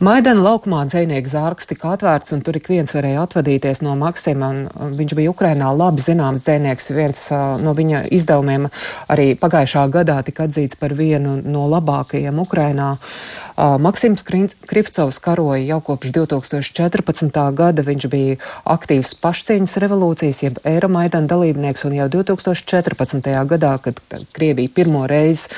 Maidana 0.00 0.48
laukumā 0.48 0.86
dzēnieks 1.02 1.34
zārks 1.36 1.70
tika 1.70 1.94
atvērts, 1.96 2.34
un 2.36 2.42
tur 2.46 2.58
ik 2.58 2.68
viens 2.72 2.94
varēja 2.94 3.26
atvadīties 3.26 3.82
no 3.86 3.94
Maksima, 3.98 4.52
viņš 4.98 5.16
bija 5.18 5.32
Ukrainā 5.32 5.72
labi 5.76 6.02
zināms 6.04 6.46
dzēnieks, 6.46 6.92
viens 6.96 7.26
uh, 7.32 7.56
no 7.62 7.74
viņa 7.78 8.06
izdevuma 8.10 8.32
uzdevumiem 8.32 8.68
arī 9.10 9.34
pagājušā 9.38 9.86
gadā 9.92 10.22
tika 10.24 10.46
atzīts 10.46 10.78
par 10.78 10.94
vienu 10.94 11.40
no 11.44 11.66
labākajiem 11.70 12.38
Ukrainā. 12.38 12.96
Maksims 13.56 14.24
Krivcovs 14.24 15.20
karoja 15.20 15.62
jau 15.62 15.80
kopš 15.80 16.12
2014. 16.12 17.54
gada. 17.54 17.82
Viņš 17.82 18.08
bija 18.08 18.36
aktīvs 18.64 19.14
pašcieņas 19.20 19.76
revolūcijas, 19.82 20.42
jeb 20.42 20.60
Eiromaidana 20.64 21.28
dalībnieks, 21.28 21.84
un 21.84 21.98
jau 22.00 22.08
2014. 22.08 23.28
gadā, 23.46 23.78
kad 23.82 24.00
Krievija 24.32 24.72
pirmo 24.72 25.06
reizi 25.06 25.48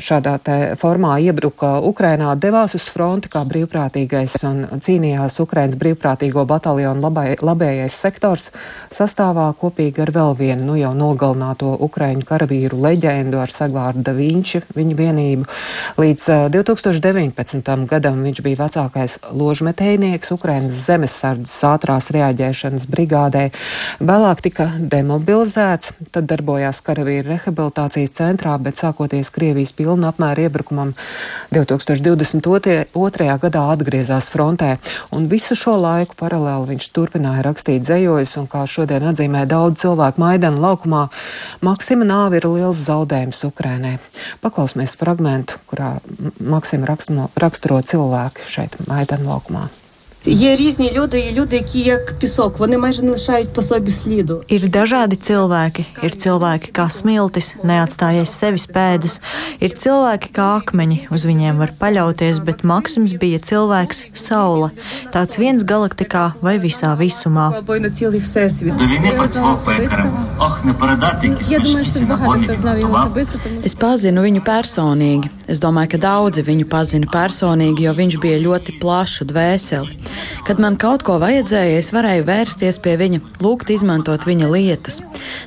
šādā 0.00 0.38
formā 0.80 1.18
iebruka 1.20 1.78
Ukrainā, 1.84 2.32
devās 2.40 2.74
uz 2.78 2.86
fronti 2.92 3.30
kā 3.32 3.42
brīvprātīgais 3.48 4.36
un 4.48 4.62
cīnījās 4.80 5.38
Ukrainas 5.44 5.76
brīvprātīgo 5.80 6.44
bataljonu 6.48 7.04
labai, 7.04 7.26
labējais 7.40 7.96
sektors 8.04 8.50
sastāvā 8.92 9.50
kopīgi 9.60 10.02
ar 10.04 10.12
vēl 10.14 10.36
vienu 10.38 10.70
nu 10.70 10.78
jau 10.78 10.92
nogalināto 10.96 11.74
Ukraiņu 11.86 12.26
karavīru 12.28 12.80
leģendu 12.80 13.40
ar 13.42 13.52
sagvārdu 13.52 14.04
Da 14.06 14.14
Vinči, 14.16 14.62
viņa 14.76 14.96
vienību. 14.96 15.46
Līdz 16.00 16.26
2019. 16.54 17.86
gadam 17.90 18.24
viņš 18.24 18.42
bija 18.46 18.62
vecākais 18.64 19.18
ložmetējnieks 19.36 20.32
Ukrainas 20.34 20.80
zemesardzes 20.86 21.56
ātrās 21.68 22.10
reaģēšanas 22.14 22.88
brigādē. 22.90 23.46
Vēlāk 24.00 24.44
tika 24.48 24.70
demobilizēts, 24.80 25.94
tad 26.14 26.28
darbojās 26.30 26.80
karavīru 26.86 27.34
rehabilitācijas 27.34 28.16
centrā, 28.16 28.56
bet 28.62 28.80
sākoties 28.80 29.32
Krievijas 29.34 29.74
pilsētā 29.76 29.89
pilna 29.90 30.12
apmēra 30.14 30.46
iebrukumam 30.46 30.94
2022. 31.50 32.84
gadā 33.42 33.62
atgriezās 33.74 34.30
frontē, 34.30 34.76
un 35.10 35.26
visu 35.30 35.56
šo 35.58 35.74
laiku 35.82 36.14
paralēli 36.20 36.76
viņš 36.76 36.90
turpināja 36.94 37.42
rakstīt 37.48 37.82
dzējojus, 37.82 38.36
un 38.38 38.46
kā 38.50 38.62
šodien 38.70 39.08
atzīmē 39.10 39.46
daudz 39.50 39.82
cilvēku 39.82 40.22
Maidana 40.22 40.62
laukumā, 40.62 41.08
Maksima 41.66 42.06
nāve 42.06 42.38
ir 42.38 42.46
liels 42.46 42.86
zaudējums 42.86 43.42
Ukrainai. 43.50 43.96
Paklausīsimies 44.44 44.96
fragmentu, 45.00 45.58
kurā 45.70 45.96
Maksima 46.38 46.94
raksturo 46.94 47.82
cilvēku 47.82 48.46
šeit 48.46 48.78
Maidana 48.86 49.32
laukumā. 49.34 49.66
Є 50.27 50.55
різні 50.55 50.91
люди, 50.95 51.19
і 51.19 51.39
люди, 51.39 51.55
які 51.55 51.79
як 51.79 52.19
пісок, 52.19 52.59
вони 52.59 52.77
майже 52.77 53.01
не 53.01 53.11
лишають 53.11 53.53
по 53.53 53.61
собі 53.61 53.91
сліду. 53.91 54.41
Ir 54.49 54.65
dažādi 54.69 55.17
cilvēki. 55.21 55.85
Ir 56.01 56.13
cilvēki 56.17 56.71
kā 56.73 56.89
smiltis, 56.89 57.53
neatstājies 57.61 58.33
sevis 58.33 58.65
pēdas. 58.65 59.19
Ir 59.61 59.77
cilvēki 59.77 60.31
kā 60.33 60.47
akmeņi, 60.61 60.97
uz 61.13 61.25
viņiem 61.29 61.61
var 61.61 61.69
paļauties, 61.77 62.41
bet 62.41 62.65
Maksims 62.65 63.13
bija 63.21 63.37
cilvēks 63.37 64.17
saule. 64.17 64.71
Tāds 65.13 65.37
viens 65.37 65.61
galaktikā 65.61 66.33
vai 66.41 66.57
visā 66.57 66.97
visumā. 66.97 67.53
Або 67.57 67.75
й 67.75 67.79
на 67.79 67.89
цілий 67.89 68.19
всесвіт. 68.19 68.73
Es 73.65 73.73
pazinu 73.77 74.21
viņu 74.25 74.41
personīgi. 74.41 75.29
Es 75.47 75.59
domāju, 75.61 75.89
ka 75.93 75.97
daudzi 75.97 76.41
viņu 76.41 76.65
pazina 76.65 77.05
personīgi, 77.05 77.85
jo 77.85 77.93
viņš 77.93 78.15
bija 78.17 78.41
ļoti 78.41 78.79
plašu 78.81 79.25
dvēseli. 79.29 80.08
Kad 80.46 80.62
man 80.62 80.78
kaut 80.80 81.04
ko 81.06 81.18
vajadzēja, 81.22 81.80
es 81.80 81.90
varēju 81.94 82.26
vērsties 82.28 82.80
pie 82.84 82.96
viņa, 83.00 83.20
lūgt 83.44 83.72
izmantot 83.74 84.26
viņa 84.28 84.50
lietas. 84.52 85.00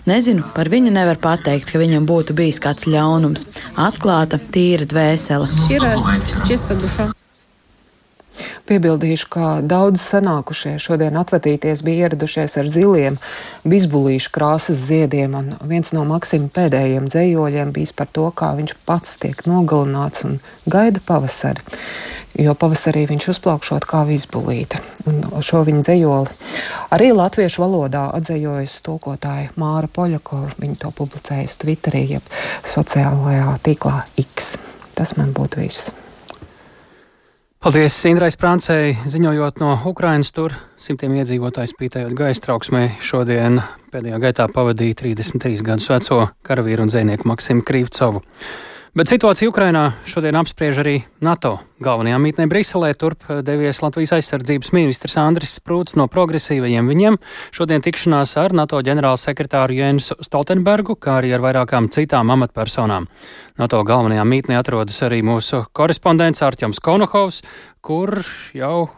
Nezinu, 0.09 0.45
par 0.55 0.71
viņu 0.73 0.93
nevar 0.93 1.19
pateikt, 1.23 1.71
ka 1.73 1.81
viņam 1.81 2.07
būtu 2.09 2.37
bijis 2.37 2.61
kāds 2.63 2.87
ļaunums. 2.89 3.47
Atklāta, 3.79 4.41
tīra 4.53 4.87
dvēsele. 4.89 5.49
Piebildīšu, 8.69 9.27
ka 9.33 9.47
daudz 9.67 9.99
sanākušie 10.05 10.77
šodien 10.79 11.17
atvedīties 11.19 11.83
bija 11.83 12.07
ieradušies 12.07 12.55
ar 12.61 12.69
ziliem, 12.71 13.19
bizbulīšu 13.67 14.31
krāsas 14.35 14.85
ziediem, 14.87 15.35
un 15.35 15.51
viens 15.67 15.91
no 15.91 16.05
Maksima 16.07 16.47
pēdējiem 16.55 17.09
dzējoļiem 17.11 17.75
bijis 17.75 17.91
par 17.97 18.07
to, 18.15 18.29
kā 18.31 18.53
viņš 18.55 18.77
pats 18.87 19.17
tiek 19.19 19.43
nogalināts 19.49 20.23
un 20.29 20.39
gaida 20.63 21.03
pavasari 21.03 21.65
jo 22.39 22.53
pavasarī 22.57 23.05
viņš 23.09 23.29
uzplaukšot 23.33 23.85
kā 23.89 24.03
vizbulīte. 24.09 24.81
Un 25.09 25.21
šo 25.45 25.63
viņa 25.67 25.83
dzējoli 25.85 26.37
arī 26.95 27.11
latviešu 27.13 27.63
valodā 27.65 28.07
atzējojas 28.17 28.79
tulkotāja 28.85 29.51
Māra 29.59 29.89
Poļakova. 29.91 30.53
Viņa 30.61 30.79
to 30.85 30.93
publicējas 30.97 31.59
Twitterī, 31.61 32.05
jeb 32.17 32.31
sociālajā 32.67 33.57
tīklā 33.65 33.99
X. 34.25 34.55
Tas 34.97 35.17
man 35.19 35.33
būtu 35.35 35.61
viss. 35.63 35.93
Paldies 37.63 37.95
Indrai 38.09 38.27
Sprāncei, 38.27 38.89
ziņojot 39.07 39.61
no 39.61 39.69
Ukrainas 39.87 40.33
tur. 40.35 40.51
Simtiem 40.75 41.13
iedzīvotāju 41.21 41.71
spītējot 41.71 42.11
gaisa 42.19 42.43
trauksmē 42.43 42.81
šodien 42.99 43.61
pēdējā 43.93 44.19
gaitā 44.19 44.49
pavadīja 44.51 44.97
33 44.99 45.63
gadus 45.63 45.87
veco 45.93 46.17
karavīru 46.43 46.83
un 46.83 46.91
zvejnieku 46.91 47.31
Maksimu 47.31 47.63
Krīvcovu. 47.63 48.19
Bet 48.93 49.09
situācija 49.09 49.49
Ukrainā 49.49 49.95
šodien 50.05 50.35
apspriež 50.37 50.83
arī 50.83 50.91
NATO 51.25 51.55
galvenajā 51.81 52.19
mītnē 52.21 52.45
Briselē. 52.45 52.91
Turp 52.93 53.23
devies 53.41 53.79
Latvijas 53.81 54.11
aizsardzības 54.19 54.69
ministrs 54.75 55.15
Andris 55.17 55.55
Sprūts 55.57 55.95
no 55.97 56.05
progresīvajiem 56.05 56.91
viņiem. 56.91 57.17
Šodien 57.57 57.81
tikšanās 57.81 58.35
ar 58.37 58.53
NATO 58.53 58.77
ģenerālsekretāru 58.85 59.73
Jēnsu 59.79 60.19
Stoltenbergu, 60.21 60.93
kā 61.01 61.15
arī 61.23 61.33
ar 61.33 61.41
vairākām 61.41 61.87
citām 61.89 62.29
amatpersonām. 62.35 63.07
NATO 63.57 63.79
galvenajā 63.81 64.27
mītnē 64.29 64.59
atrodas 64.61 65.01
arī 65.09 65.23
mūsu 65.25 65.63
korespondents 65.73 66.45
Arķams 66.45 66.77
Konohovs, 66.77 67.41
kur 67.81 68.21
jau 68.53 68.91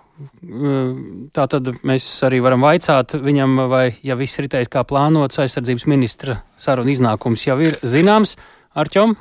Tā 1.35 1.43
tad 1.51 1.67
mēs 1.83 2.05
arī 2.23 2.37
varam 2.39 2.61
vaicāt 2.63 3.17
viņam, 3.19 3.65
vai, 3.67 3.97
ja 3.99 4.15
viss 4.15 4.39
ritēs 4.39 4.69
kā 4.71 4.85
plānots, 4.87 5.41
aizsardzības 5.43 5.83
ministra 5.91 6.37
saruna 6.55 6.93
iznākums 6.93 7.43
jau 7.43 7.57
ir 7.59 7.75
zināms. 7.83 8.37
Arķom, 8.75 9.17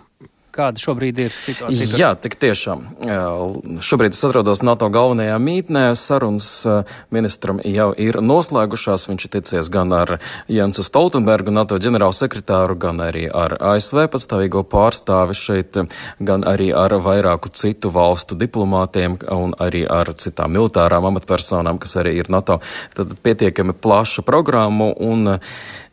Kāda 0.55 0.79
šobrīd 0.79 1.19
ir 1.19 1.33
situācija? 1.35 1.97
Jā, 1.99 2.13
tik 2.15 2.37
tiešām. 2.39 2.85
Šobrīd 3.83 4.15
es 4.15 4.23
atrodos 4.23 4.61
NATO 4.63 4.87
galvenajā 4.93 5.35
mītnē. 5.43 5.83
Sarunas 5.99 6.47
ministram 7.15 7.59
jau 7.67 7.89
ir 7.99 8.21
noslēgušās. 8.23 9.09
Viņš 9.11 9.27
ir 9.27 9.33
ticies 9.35 9.71
gan 9.75 9.91
ar 9.97 10.13
Jensu 10.47 10.85
Stoltenbergu, 10.87 11.51
NATO 11.55 11.79
ģenerālsekretāru, 11.83 12.79
gan 12.79 13.03
arī 13.03 13.27
ar 13.35 13.57
ASV 13.59 14.05
patstāvīgo 14.13 14.63
pārstāvi 14.71 15.35
šeit, 15.35 15.81
gan 16.23 16.47
arī 16.47 16.71
ar 16.71 16.95
vairāku 17.03 17.51
citu 17.51 17.91
valstu 17.91 18.39
diplomātiem 18.39 19.19
un 19.35 19.59
arī 19.59 19.83
ar 19.91 20.13
citām 20.15 20.55
militārām 20.55 21.11
amatpersonām, 21.11 21.83
kas 21.83 21.99
arī 21.99 22.15
ir 22.23 22.31
NATO. 22.31 22.61
Tad 22.95 23.19
pietiekami 23.27 23.75
plaša 23.75 24.23
programma 24.23 24.93
un 25.03 25.35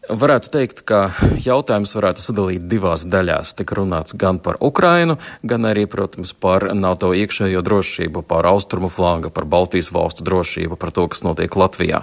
Varētu 0.10 0.50
teikt, 0.50 0.80
ka 0.82 1.12
jautājums 1.46 1.92
varētu 1.94 2.24
sadalīt 2.24 2.64
divās 2.66 3.04
daļās. 3.06 3.52
Tik 3.60 3.70
runāts 3.78 4.16
gan 4.18 4.40
par 4.42 4.58
Ukrainu, 4.58 5.20
gan 5.46 5.68
arī, 5.70 5.84
protams, 5.86 6.34
par 6.34 6.66
NATO 6.74 7.12
iekšējo 7.14 7.62
drošību, 7.62 8.24
par 8.26 8.50
austrumu 8.50 8.90
flanga, 8.90 9.30
par 9.30 9.46
Baltijas 9.46 9.92
valstu 9.94 10.26
drošību, 10.26 10.80
par 10.82 10.90
to, 10.90 11.06
kas 11.06 11.22
notiek 11.22 11.54
Latvijā. 11.54 12.02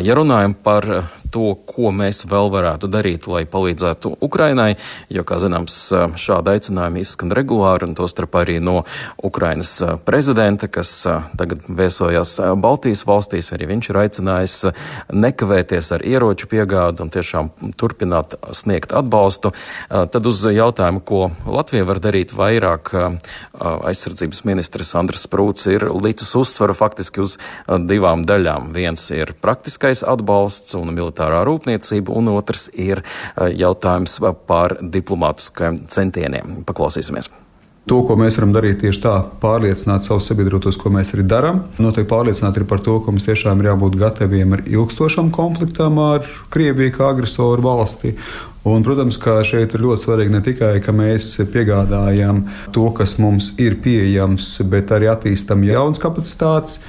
Ja 0.00 0.16
runājam 0.16 0.56
par 0.56 0.88
to, 1.28 1.52
ko 1.68 1.90
mēs 1.92 2.22
vēl 2.30 2.48
varētu 2.54 2.88
darīt, 2.88 3.26
lai 3.28 3.44
palīdzētu 3.44 4.14
Ukrainai, 4.24 4.78
jo, 5.12 5.24
kā 5.26 5.36
zināms, 5.42 5.76
šāda 6.16 6.54
aicinājuma 6.56 7.02
izskan 7.02 7.34
regulāri, 7.36 7.90
un 7.90 7.96
tostarp 7.98 8.38
arī 8.40 8.56
no 8.64 8.78
Ukrainas 9.20 9.74
prezidenta, 10.08 10.70
kas 10.72 10.94
tagad 11.36 11.68
viesojās 11.68 12.38
Baltijas 12.62 13.04
valstīs, 13.04 13.52
arī 13.52 13.68
viņš 13.74 13.90
ir 13.92 14.00
aicinājis 14.06 14.56
nekavēties 15.12 15.92
ar 15.98 16.06
ieroču 16.06 16.48
piegādu 16.48 17.04
un 17.04 17.12
tiešām 17.26 17.50
turpināt 17.76 18.36
sniegt 18.54 18.94
atbalstu. 18.94 19.52
Tad 19.90 20.26
uz 20.26 20.44
jautājumu, 20.46 21.02
ko 21.02 21.30
Latvija 21.50 21.86
var 21.88 22.00
darīt 22.02 22.34
vairāk, 22.36 22.92
aizsardzības 23.58 24.44
ministrs 24.46 24.94
Andris 24.98 25.26
Prūts 25.30 25.66
ir 25.72 25.88
licis 25.90 26.34
uzsvaru 26.38 26.76
faktiski 26.78 27.24
uz 27.24 27.36
divām 27.66 28.22
daļām. 28.26 28.70
Viens 28.76 29.08
ir 29.10 29.34
praktiskais 29.42 30.04
atbalsts 30.06 30.76
un 30.78 30.94
militārā 30.94 31.42
rūpniecība, 31.46 32.14
un 32.14 32.30
otrs 32.36 32.68
ir 32.72 33.02
eh, 33.02 33.50
jautājums 33.56 34.20
par 34.46 34.78
diplomātiskajiem 34.80 35.82
centieniem. 35.90 36.62
Paklausīsimies! 36.68 37.45
To, 37.86 38.00
ko 38.02 38.16
mēs 38.18 38.34
varam 38.34 38.50
darīt 38.50 38.80
tieši 38.82 38.98
tā, 39.04 39.12
pārliecināt 39.38 40.02
savus 40.02 40.26
sabiedrotos, 40.26 40.74
ko 40.80 40.90
mēs 40.90 41.12
arī 41.14 41.22
darām. 41.30 41.60
Noteikti 41.78 42.10
pārliecināti 42.10 42.58
ir 42.58 42.66
par 42.66 42.80
to, 42.82 42.96
ka 42.98 43.14
mums 43.14 43.28
tiešām 43.28 43.62
ir 43.62 43.68
jābūt 43.70 43.98
gataviem 44.00 44.56
ar 44.56 44.64
ilgstošam 44.66 45.30
konfliktam 45.34 46.00
ar 46.02 46.26
Krieviju 46.50 46.96
kā 46.96 47.12
agresoru 47.12 47.62
valsti. 47.62 48.16
Un, 48.66 48.82
protams, 48.82 49.14
ka 49.22 49.36
šeit 49.46 49.76
ir 49.76 49.82
ļoti 49.84 50.02
svarīgi 50.02 50.32
ne 50.34 50.40
tikai, 50.42 50.72
ka 50.82 50.90
mēs 50.90 51.28
piegādājam 51.52 52.40
to, 52.74 52.88
kas 52.96 53.12
mums 53.22 53.52
ir 53.62 53.76
pieejams, 53.84 54.48
bet 54.66 54.90
arī 54.90 55.06
attīstam 55.12 55.62
jaunas 55.62 56.02
kapacitātes. 56.02 56.80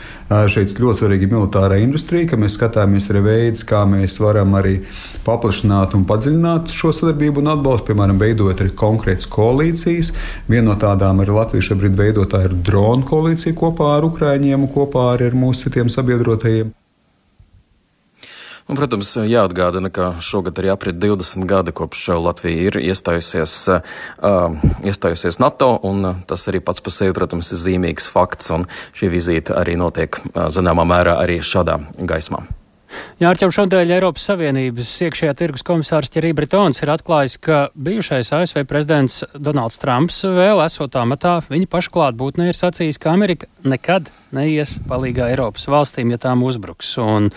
Šeit 0.49 0.73
ļoti 0.81 1.03
svarīga 1.03 1.27
ir 1.27 1.35
militārā 1.35 1.77
industrija, 1.83 2.31
ka 2.31 2.39
mēs 2.41 2.55
skatāmies 2.57 3.11
arī 3.11 3.21
veids, 3.27 3.61
kā 3.69 3.83
mēs 3.85 4.17
varam 4.23 4.57
arī 4.57 4.79
paplašināt 5.27 5.93
un 5.93 6.07
padziļināt 6.09 6.73
šo 6.73 6.95
sadarbību 6.97 7.43
un 7.43 7.53
atbalstu, 7.53 7.91
piemēram, 7.91 8.17
veidot 8.25 8.65
arī 8.65 8.73
konkrētas 8.81 9.29
koalīcijas. 9.37 10.11
Viena 10.49 10.71
no 10.71 10.79
tādām 10.81 11.21
ir 11.21 11.35
Latvija 11.37 11.69
šobrīd 11.69 12.01
veidotā 12.01 12.41
ir 12.49 12.57
drona 12.57 13.05
koalīcija 13.05 13.53
kopā 13.61 13.93
ar 13.99 14.09
Ukraiņiem 14.09 14.65
un 14.65 14.73
kopā 14.73 15.11
arī 15.13 15.29
ar 15.29 15.37
mūsu 15.45 15.67
citiem 15.67 15.93
sabiedrotajiem. 15.93 16.73
Un, 18.67 18.75
protams, 18.75 19.13
jāatgādina, 19.23 19.87
ka 19.87 20.09
šogad 20.19 20.57
arī 20.59 20.73
aprit 20.73 20.97
20 20.99 21.47
gadi 21.47 21.71
kopš 21.71 22.01
Latvija 22.19 22.67
ir 22.67 22.79
iestājusies, 22.81 23.55
uh, 23.71 24.59
iestājusies 24.83 25.39
NATO, 25.39 25.71
un 25.87 26.25
tas 26.27 26.43
arī 26.51 26.59
pats 26.59 26.83
par 26.83 26.95
sevi, 26.95 27.15
protams, 27.15 27.53
ir 27.55 27.63
zīmīgs 27.63 28.11
fakts, 28.11 28.51
un 28.51 28.67
šī 28.91 29.11
vizīte 29.15 29.55
arī 29.55 29.79
notiek 29.79 30.19
uh, 30.19 30.49
zināmā 30.51 30.83
mērā 30.83 31.15
arī 31.23 31.39
šādā 31.39 31.79
gaismā. 31.95 32.43
Jā, 33.19 33.31
ar 33.31 33.39
ķau 33.39 33.49
šodien 33.51 33.89
Eiropas 33.91 34.27
Savienības 34.29 34.91
iekšējā 35.07 35.33
tirgus 35.37 35.65
komisārs 35.67 36.11
Ķerī 36.13 36.31
Bretons 36.37 36.79
ir 36.83 36.91
atklājis, 36.93 37.35
ka 37.43 37.57
bijušais 37.75 38.31
ASV 38.35 38.61
prezidents 38.69 39.23
Donalds 39.33 39.79
Trumps 39.81 40.21
vēl 40.23 40.61
esot 40.63 40.95
amatā, 40.99 41.39
viņa 41.49 41.67
paša 41.71 41.93
klātbūtnē 41.97 42.47
ir 42.51 42.57
sacījis, 42.57 42.99
ka 43.01 43.11
Amerika 43.15 43.49
nekad 43.67 44.11
neies 44.35 44.77
palīgā 44.87 45.31
Eiropas 45.33 45.67
valstīm, 45.71 46.13
ja 46.15 46.21
tām 46.21 46.45
uzbruks. 46.47 46.93
Un 47.03 47.31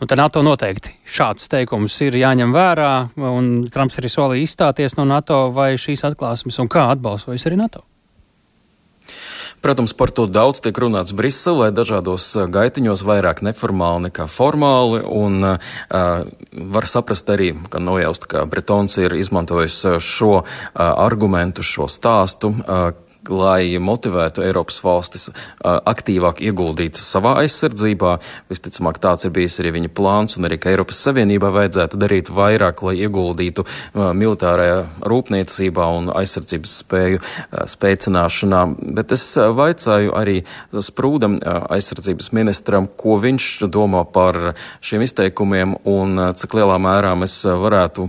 Nu, 0.00 0.06
tad 0.08 0.16
NATO 0.16 0.40
noteikti 0.40 0.94
šāds 1.04 1.50
teikums 1.52 1.98
ir 2.06 2.14
jāņem 2.16 2.54
vērā, 2.56 2.92
un 3.20 3.50
Trumps 3.68 4.00
arī 4.00 4.08
solīja 4.08 4.46
izstāties 4.48 4.96
no 4.96 5.04
NATO 5.04 5.50
vai 5.52 5.74
šīs 5.76 6.06
atklāsmes, 6.08 6.56
un 6.62 6.70
kā 6.72 6.86
atbalsojas 6.94 7.44
arī 7.50 7.60
NATO. 7.60 7.84
Protams, 9.60 9.92
par 9.92 10.08
to 10.08 10.24
daudz 10.24 10.62
tiek 10.64 10.78
runāts 10.80 11.12
Briselē, 11.12 11.68
dažādos 11.76 12.30
gaitiņos, 12.48 13.02
vairāk 13.04 13.42
neformāli 13.44 14.06
nekā 14.08 14.24
formāli, 14.32 15.02
un 15.04 15.44
uh, 15.44 15.74
var 16.72 16.88
saprast 16.88 17.28
arī, 17.28 17.52
ka 17.68 17.82
nojaust, 17.82 18.24
ka 18.24 18.46
Bretons 18.48 18.96
ir 19.04 19.18
izmantojis 19.20 19.82
šo 20.00 20.32
uh, 20.40 20.46
argumentu, 20.80 21.60
šo 21.60 21.90
stāstu. 21.92 22.54
Uh, 22.64 23.09
lai 23.28 23.76
motivētu 23.82 24.44
Eiropas 24.46 24.80
valstis 24.84 25.28
aktīvāk 25.64 26.40
ieguldīt 26.44 26.98
savā 27.00 27.36
aizsardzībā. 27.42 28.16
Visticamāk, 28.50 29.00
tāds 29.02 29.26
ir 29.28 29.34
bijis 29.36 29.60
arī 29.60 29.74
viņa 29.76 29.92
plāns, 29.94 30.38
un 30.38 30.48
arī, 30.48 30.58
ka 30.60 30.72
Eiropas 30.72 31.00
Savienībā 31.04 31.50
vajadzētu 31.54 32.00
darīt 32.00 32.32
vairāk, 32.32 32.82
lai 32.86 32.96
ieguldītu 33.04 33.66
militārajā 33.94 34.80
rūpniecībā 35.12 35.88
un 35.98 36.10
aizsardzības 36.16 36.76
spēju 36.84 37.22
spēcināšanā. 37.74 38.62
Bet 38.96 39.12
es 39.16 39.26
vaicāju 39.36 40.14
arī 40.16 40.40
Sprūdam, 40.90 41.38
aizsardzības 41.44 42.30
ministram, 42.36 42.88
ko 42.88 43.18
viņš 43.20 43.50
domā 43.70 44.04
par 44.08 44.54
šiem 44.84 45.04
izteikumiem 45.04 45.76
un 45.88 46.30
cik 46.38 46.56
lielā 46.58 46.78
mērā 46.82 47.12
mēs 47.18 47.42
varētu 47.44 48.08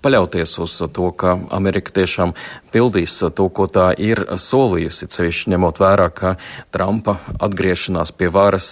paļauties 0.00 0.54
uz 0.64 0.76
to, 0.92 1.10
ka 1.12 1.36
Amerika 1.52 1.92
tiešām 2.00 2.32
pildīs 2.72 3.16
to, 3.36 3.48
ko 3.52 3.66
tā 3.70 3.90
ir 3.98 4.22
solījusi, 4.38 5.08
cevišķi 5.10 5.54
ņemot 5.54 5.80
vērā, 5.82 6.08
ka 6.14 6.34
Trumpa 6.74 7.18
atgriešanās 7.42 8.12
pie 8.16 8.30
varas 8.32 8.68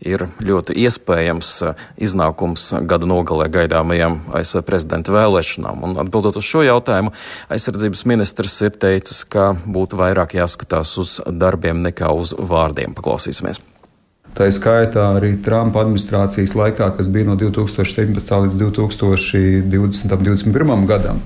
ir 0.00 0.26
ļoti 0.42 0.76
iespējams 0.86 1.52
iznākums 2.02 2.68
gada 2.88 3.08
nogalē 3.08 3.48
gaidāmajām 3.52 4.18
ASV 4.36 4.64
prezidenta 4.66 5.14
vēlēšanām. 5.14 5.86
Un 5.86 5.96
atbildot 6.02 6.38
uz 6.40 6.46
šo 6.46 6.64
jautājumu, 6.66 7.14
aizsardzības 7.52 8.04
ministrs 8.10 8.58
ir 8.66 8.74
teicis, 8.76 9.24
ka 9.24 9.52
būtu 9.64 10.00
vairāk 10.00 10.36
jāskatās 10.38 10.96
uz 11.02 11.16
darbiem 11.26 11.82
nekā 11.86 12.12
uz 12.14 12.34
vārdiem. 12.36 12.96
Paklausīsimies! 12.98 13.62
Tā 14.36 14.50
ir 14.50 14.52
skaitā 14.52 15.02
arī 15.16 15.30
Trumpa 15.40 15.80
administrācijas 15.80 16.52
laikā, 16.52 16.90
kas 16.98 17.06
bija 17.08 17.24
no 17.24 17.38
2017. 17.40 18.34
līdz 18.44 18.58
2020. 18.60 19.72
un 19.80 20.26
2021. 20.26 20.82
gadam 20.90 21.22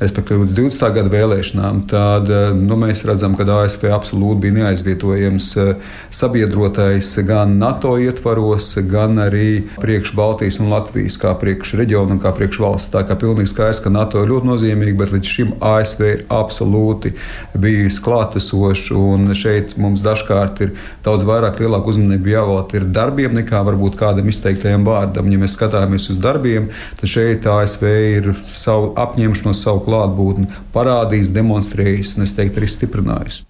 respektīvi 0.00 0.44
līdz 0.44 0.56
20. 0.56 0.84
gada 0.96 1.12
vēlēšanām, 1.12 1.82
tad 1.90 2.30
eh, 2.32 2.50
nu, 2.56 2.76
mēs 2.80 3.04
redzam, 3.08 3.36
ka 3.38 3.46
ASV 3.60 3.86
absolūti 3.94 4.44
bija 4.44 4.56
neaizvietojams 4.58 5.48
eh, 5.60 5.72
sabiedrotais 6.14 7.12
gan 7.28 7.56
NATO 7.60 7.96
ietvaros, 8.00 8.72
gan 8.90 9.20
arī 9.22 9.62
priekš 9.80 10.14
Baltijas 10.18 10.60
un 10.62 10.70
Latvijas, 10.72 11.18
kā 11.20 11.34
priekš 11.38 11.74
reģiona 11.80 12.16
un 12.16 12.22
kā 12.22 12.32
priekš 12.36 12.60
valsts. 12.62 12.92
Tā 12.94 13.04
kā 13.08 13.16
pilnīgi 13.20 13.52
skaidrs, 13.52 13.82
ka 13.84 13.92
NATO 13.92 14.24
ir 14.24 14.32
ļoti 14.32 14.50
nozīmīga, 14.50 14.96
bet 15.00 15.14
līdz 15.14 15.34
šim 15.36 15.54
ASV 15.62 16.04
ir 16.08 16.24
absolūti 16.32 17.14
bijis 17.60 18.00
klātesošs, 18.04 18.90
un 18.96 19.34
šeit 19.38 19.76
mums 19.80 20.04
dažkārt 20.04 20.64
ir 20.66 20.74
daudz 21.04 21.24
vairāk 21.28 21.60
lielāku 21.62 21.94
uzmanību 21.94 22.34
jāvēlta 22.34 22.80
darbiem 22.90 23.34
nekā 23.38 23.60
varbūt 23.66 23.96
kādam 24.00 24.28
izteiktajam 24.30 24.84
vārdam. 24.86 25.28
Ja 25.30 25.40
mēs 25.40 25.54
skatāmies 25.56 26.08
uz 26.12 26.18
darbiem, 26.20 26.68
tad 27.00 27.10
šeit 27.10 27.46
ASV 27.48 27.86
ir 27.90 28.30
savu 28.46 28.92
apņemšanos, 29.00 29.62
savu 29.64 29.82
klātbūtni 29.90 30.50
parādījis, 30.74 31.34
demonstrējis 31.34 32.16
un 32.16 32.28
es 32.28 32.36
teiktu 32.36 32.62
arī 32.62 32.70
stiprinājis. 32.70 33.44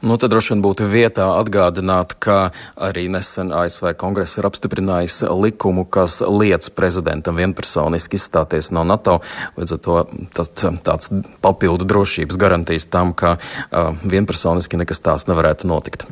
Nu, 0.00 0.16
tad 0.16 0.32
droši 0.32 0.54
vien 0.54 0.62
būtu 0.64 0.86
vietā 0.88 1.26
atgādināt, 1.36 2.14
ka 2.24 2.54
arī 2.80 3.04
nesen 3.12 3.50
ASV 3.52 3.90
kongress 4.00 4.38
ir 4.40 4.48
apstiprinājis 4.48 5.18
likumu, 5.28 5.84
kas 5.84 6.22
liedz 6.24 6.70
prezidentam 6.72 7.36
vienpersoniski 7.36 8.16
izstāties 8.16 8.70
no 8.72 8.86
NATO. 8.88 9.18
Līdz 9.60 9.76
ar 9.76 9.82
to 9.84 9.98
tas, 10.32 10.54
tāds 10.56 11.12
papildu 11.44 11.84
drošības 11.84 12.40
garantijas 12.40 12.88
tam, 12.88 13.12
ka 13.12 13.36
uh, 13.36 13.92
vienpersoniski 14.00 14.80
nekas 14.80 15.04
tāds 15.04 15.28
nevarētu 15.28 15.68
notikt. 15.68 16.08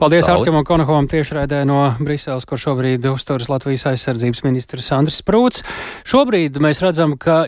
Paldies 0.00 0.26
Arčumam 0.26 0.64
Konakovam 0.64 1.06
tiešraidē 1.10 1.60
no 1.68 1.92
Briseles, 2.00 2.48
kur 2.48 2.58
šobrīd 2.58 3.04
uzturas 3.12 3.52
Latvijas 3.52 3.84
aizsardzības 3.92 4.42
ministrs 4.48 4.88
Andris 4.96 5.20
Sprūts. 5.20 5.62
Šobrīd 6.08 6.56
mēs 6.62 6.80
redzam, 6.82 7.18
ka 7.20 7.44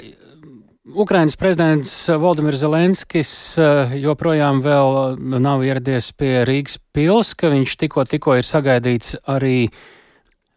Ukrainas 0.83 1.37
prezidents 1.39 2.09
Valdemirs 2.09 2.59
Zelenskis 2.59 3.31
eh, 3.55 3.93
joprojām 4.03 4.59
vēl 4.65 5.15
nav 5.39 5.63
ieradies 5.63 6.11
pie 6.19 6.41
Rīgas 6.49 6.81
pils, 6.91 7.37
ka 7.39 7.53
viņš 7.53 7.77
tikko, 7.85 8.03
tikko 8.11 8.41
ir 8.41 8.49
sagaidīts 8.49 9.15
arī 9.31 9.69
Eh, 9.71 10.02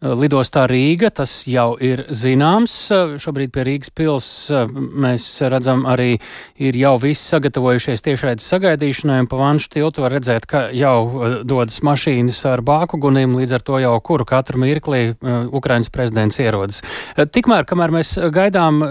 lidostā 0.04 0.66
Rīga, 0.68 1.08
tas 1.08 1.46
jau 1.48 1.70
ir 1.80 2.02
zināms. 2.12 2.74
Eh, 2.92 3.14
šobrīd 3.20 3.52
pie 3.54 3.62
Rīgas 3.64 3.92
pils 3.96 4.26
eh, 4.52 4.66
mēs 4.68 5.24
redzam 5.48 5.86
arī 5.88 6.18
ir 6.60 6.76
jau 6.76 6.96
visi 7.00 7.24
sagatavojušies 7.24 8.04
tiešraides 8.04 8.44
sagaidīšanai, 8.52 9.22
un 9.24 9.28
pa 9.30 9.40
vanšu 9.40 9.70
tiltu 9.72 10.04
var 10.04 10.12
redzēt, 10.12 10.44
ka 10.50 10.66
jau 10.76 11.40
dodas 11.48 11.80
mašīnas 11.80 12.42
ar 12.50 12.60
bāku 12.66 13.00
gunīm, 13.00 13.38
līdz 13.40 13.56
ar 13.56 13.64
to 13.64 13.80
jau 13.80 13.94
kuru 14.04 14.26
katru 14.28 14.60
mirklī 14.60 15.16
Ukrainas 15.56 15.88
prezidents 15.92 16.38
ierodas. 16.42 16.82
Tikmēr, 17.16 17.64
kamēr 17.68 17.94
mēs 17.96 18.12
gaidām 18.32 18.82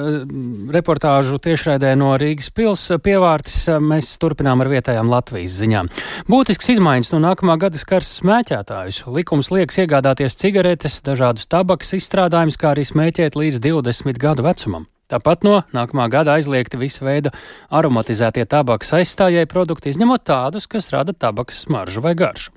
reportāžu 0.73 1.37
tiešraidē 1.43 1.93
no 1.99 2.15
Rīgas 2.21 2.49
pils 2.55 2.87
pievārtis, 3.05 3.67
mēs 3.77 4.15
turpinām 4.21 4.63
ar 4.65 4.71
vietējām 4.73 5.11
Latvijas 5.11 5.59
ziņām. 5.61 5.91
Būtisks 6.31 6.73
izmaiņas 6.75 7.13
no 7.13 7.21
nākamā 7.27 7.59
gada 7.61 7.81
skars 7.81 8.17
smēķētājus. 8.21 9.03
Likums 9.13 9.51
liekas 9.53 9.81
iegādāties 9.85 10.37
cigaretes 10.41 10.94
cigaretes, 10.95 11.03
dažādus 11.03 11.47
tabaks 11.47 11.93
izstrādājumus, 11.95 12.57
kā 12.57 12.73
arī 12.73 12.85
smēķēt 12.85 13.35
līdz 13.35 13.59
20 13.59 14.19
gadu 14.19 14.43
vecumam. 14.43 14.87
Tāpat 15.07 15.43
no 15.45 15.63
nākamā 15.71 16.09
gada 16.09 16.33
aizliegti 16.33 16.77
visa 16.77 17.05
veida 17.05 17.31
aromatizētie 17.69 18.45
tabakas 18.45 18.91
aizstājēji 18.97 19.45
produkti, 19.45 19.91
izņemot 19.91 20.23
tādus, 20.25 20.65
kas 20.65 20.89
rada 20.89 21.13
tabakas 21.13 21.61
smaržu 21.65 22.01
vai 22.01 22.15
garšu. 22.15 22.51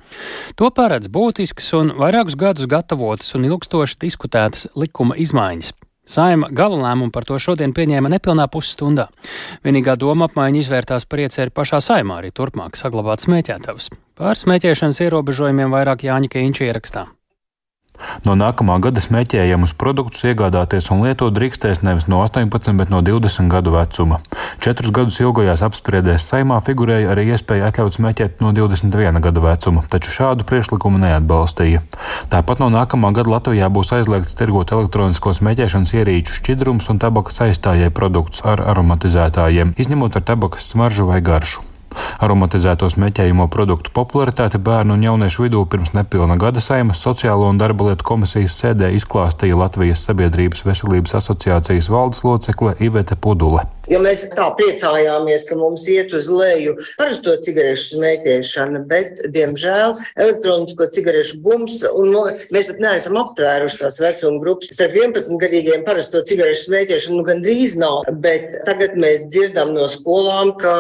To 0.57 0.71
paredz 0.71 1.09
būtiskas 1.09 1.75
un 1.77 1.93
vairākus 1.93 2.39
gadus 2.39 2.67
gatavotas 2.67 3.35
un 3.35 3.45
ilgstoši 3.45 4.01
diskutētas 4.01 4.69
likuma 4.77 5.15
izmaiņas. 5.17 5.75
Saima 6.09 6.49
gala 6.49 6.79
lēmumu 6.87 7.13
par 7.13 7.27
to 7.29 7.37
šodien 7.37 7.75
pieņēma 7.77 8.09
nepilnā 8.15 8.49
pusstundā. 8.49 9.11
Vienīgā 9.61 9.99
doma 10.01 10.25
apmaiņa 10.25 10.63
izvērtās 10.63 11.05
par 11.05 11.21
ieceri 11.27 11.53
pašā 11.53 11.83
saimā 11.85 12.23
arī 12.23 12.33
turpmāk 12.33 12.81
saglabāt 12.81 13.29
smēķētavas. 13.29 13.93
Pār 14.17 14.41
smēķēšanas 14.41 15.05
ierobežojumiem 15.05 15.77
vairāk 15.77 16.09
Jāņa 16.09 16.33
Kīņša 16.33 16.71
ierakstā. 16.73 17.09
No 18.27 18.35
nākamā 18.39 18.79
gada 18.83 19.03
smēķējumus 19.03 19.75
produktus 19.79 20.25
iegādāties 20.27 20.89
un 20.95 21.05
lietot 21.07 21.35
drīkstēs 21.37 21.85
nevis 21.87 22.09
no 22.11 22.19
18, 22.25 22.75
bet 22.81 22.91
no 22.91 23.01
20 23.05 23.51
gadu 23.53 23.75
vecuma. 23.77 24.19
Četrus 24.65 24.93
gadus 24.95 25.21
ilgajās 25.23 25.63
apspriedēs 25.67 26.27
saimā 26.33 26.59
figurēja 26.67 27.13
arī 27.15 27.29
iespēja 27.35 27.71
atļaut 27.71 27.95
smēķēt 27.99 28.43
no 28.43 28.51
21 28.57 29.23
gada 29.25 29.45
vecuma, 29.45 29.85
taču 29.93 30.15
šādu 30.17 30.49
priekšlikumu 30.49 31.01
neatbalstīja. 31.05 31.85
Tāpat 32.33 32.65
no 32.65 32.73
nākamā 32.75 33.13
gada 33.17 33.37
Latvijā 33.37 33.71
būs 33.71 33.95
aizliegts 34.01 34.39
tirgot 34.39 34.75
elektronisko 34.75 35.37
smēķēšanas 35.39 35.95
ierīču 36.01 36.41
šķidrums 36.41 36.91
un 36.91 37.03
tabakas 37.03 37.43
aizstājēju 37.47 37.95
produktus 37.95 38.45
ar 38.49 38.65
aromatizētājiem, 38.75 39.77
izņemot 39.79 40.19
ar 40.19 40.31
tabakas 40.35 40.73
smaržu 40.75 41.11
vai 41.13 41.23
garšu. 41.23 41.68
Aromatizēto 42.25 42.91
smēķējumu 42.93 43.49
produktu 43.53 43.95
popularitāti 43.95 44.59
bērnu 44.59 44.99
un 44.99 45.07
jauniešu 45.09 45.47
vidū 45.47 45.65
pirms 45.71 45.95
nepilna 45.97 46.37
gada 46.41 46.61
saimas 46.65 47.03
Sociālo 47.05 47.49
un 47.49 47.63
darba 47.63 47.91
lietu 47.91 48.07
komisijas 48.13 48.59
sēdē 48.63 48.93
izklāstīja 48.99 49.59
Latvijas 49.59 50.05
Sabiedrības 50.09 50.67
veselības 50.67 51.19
asociācijas 51.23 51.91
valdes 51.93 52.25
locekle 52.27 52.77
Ivete 52.81 53.17
Pudule. 53.17 53.69
Jo 53.89 54.03
mēs 54.05 54.27
tā 54.37 54.47
priecājāmies, 54.59 55.47
ka 55.49 55.57
mums 55.57 55.87
iet 55.89 56.13
uz 56.17 56.27
leju 56.29 56.75
parasto 56.99 57.33
cigarešu 57.41 57.95
smēķēšana, 57.95 58.83
bet, 58.89 59.23
diemžēl, 59.33 59.95
elektronisko 60.21 60.91
cigarešu 60.93 61.39
bums, 61.45 61.81
un 61.89 62.13
no, 62.13 62.25
mēs 62.53 62.69
pat 62.69 62.83
neesam 62.85 63.17
aptvēruši 63.23 63.81
tās 63.81 63.97
vecuma 64.03 64.43
grupas. 64.43 64.73
Starp 64.77 64.97
11 64.99 65.41
gadīgiem 65.41 65.87
parasto 65.87 66.21
cigarešu 66.29 66.67
smēķēšanu 66.69 67.17
nu 67.17 67.25
gandrīz 67.31 67.79
nav, 67.81 68.03
bet 68.25 68.59
tagad 68.69 68.99
mēs 69.01 69.25
dzirdam 69.33 69.73
no 69.77 69.89
skolām, 69.93 70.53
ka 70.61 70.75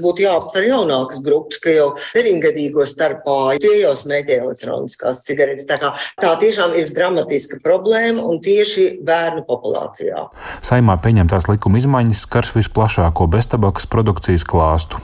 būtu 0.00 0.24
jāaptver 0.24 0.70
jaunākas 0.70 1.20
grupas, 1.26 1.60
ka 1.60 1.76
jau 1.76 1.90
9 2.16 2.40
gadīgo 2.46 2.88
starpā 2.88 3.36
tie 3.60 3.82
jau 3.82 3.92
smēķē 4.00 4.40
elektroniskās 4.46 5.22
cigaretes. 5.28 5.68
Tā, 5.68 5.76
kā, 5.82 5.92
tā 6.22 6.32
tiešām 6.40 6.72
ir 6.80 6.88
dramatiska 6.88 7.60
problēma 7.64 8.24
un 8.24 8.40
tieši 8.44 8.88
bērnu 9.04 9.44
populācijā. 9.48 10.26
Saimā 10.64 10.96
pieņemtās 11.04 11.50
likuma 11.52 11.84
izmaiņas 11.84 12.24
skar 12.24 12.45
skars 12.46 12.54
visplašāko 12.54 13.26
beztabakas 13.26 13.86
produkcijas 13.86 14.44
klāstu. 14.46 15.00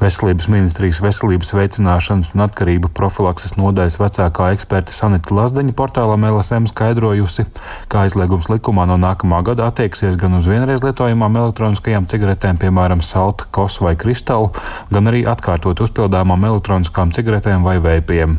Veselības 0.00 0.48
ministrijas 0.48 1.00
veselības 1.04 1.52
veicināšanas 1.52 2.32
un 2.34 2.44
atkarību 2.46 2.88
profilakses 2.96 3.56
nodaļas 3.58 3.98
vecākā 4.00 4.52
eksperte 4.54 4.92
Sanita 4.92 5.34
Lazdeņa 5.34 5.74
portālam 5.76 6.24
LSM 6.24 6.70
skaidrojusi, 6.70 7.44
ka 7.88 8.06
aizliegums 8.06 8.48
likumā 8.48 8.88
no 8.88 8.96
nākamā 8.96 9.42
gada 9.44 9.68
attieksies 9.68 10.16
gan 10.16 10.38
uz 10.40 10.48
vienreiz 10.48 10.80
lietojamām 10.84 11.36
elektroniskajām 11.36 12.08
cigaretēm, 12.08 12.60
piemēram, 12.62 13.04
salta, 13.04 13.44
kos 13.52 13.82
vai 13.84 13.96
kristālu, 14.00 14.54
gan 14.88 15.12
arī 15.12 15.26
atkārtot 15.28 15.84
uzpildāmām 15.84 16.48
elektroniskām 16.48 17.12
cigaretēm 17.12 17.66
vai 17.68 17.80
veipiem. 17.84 18.38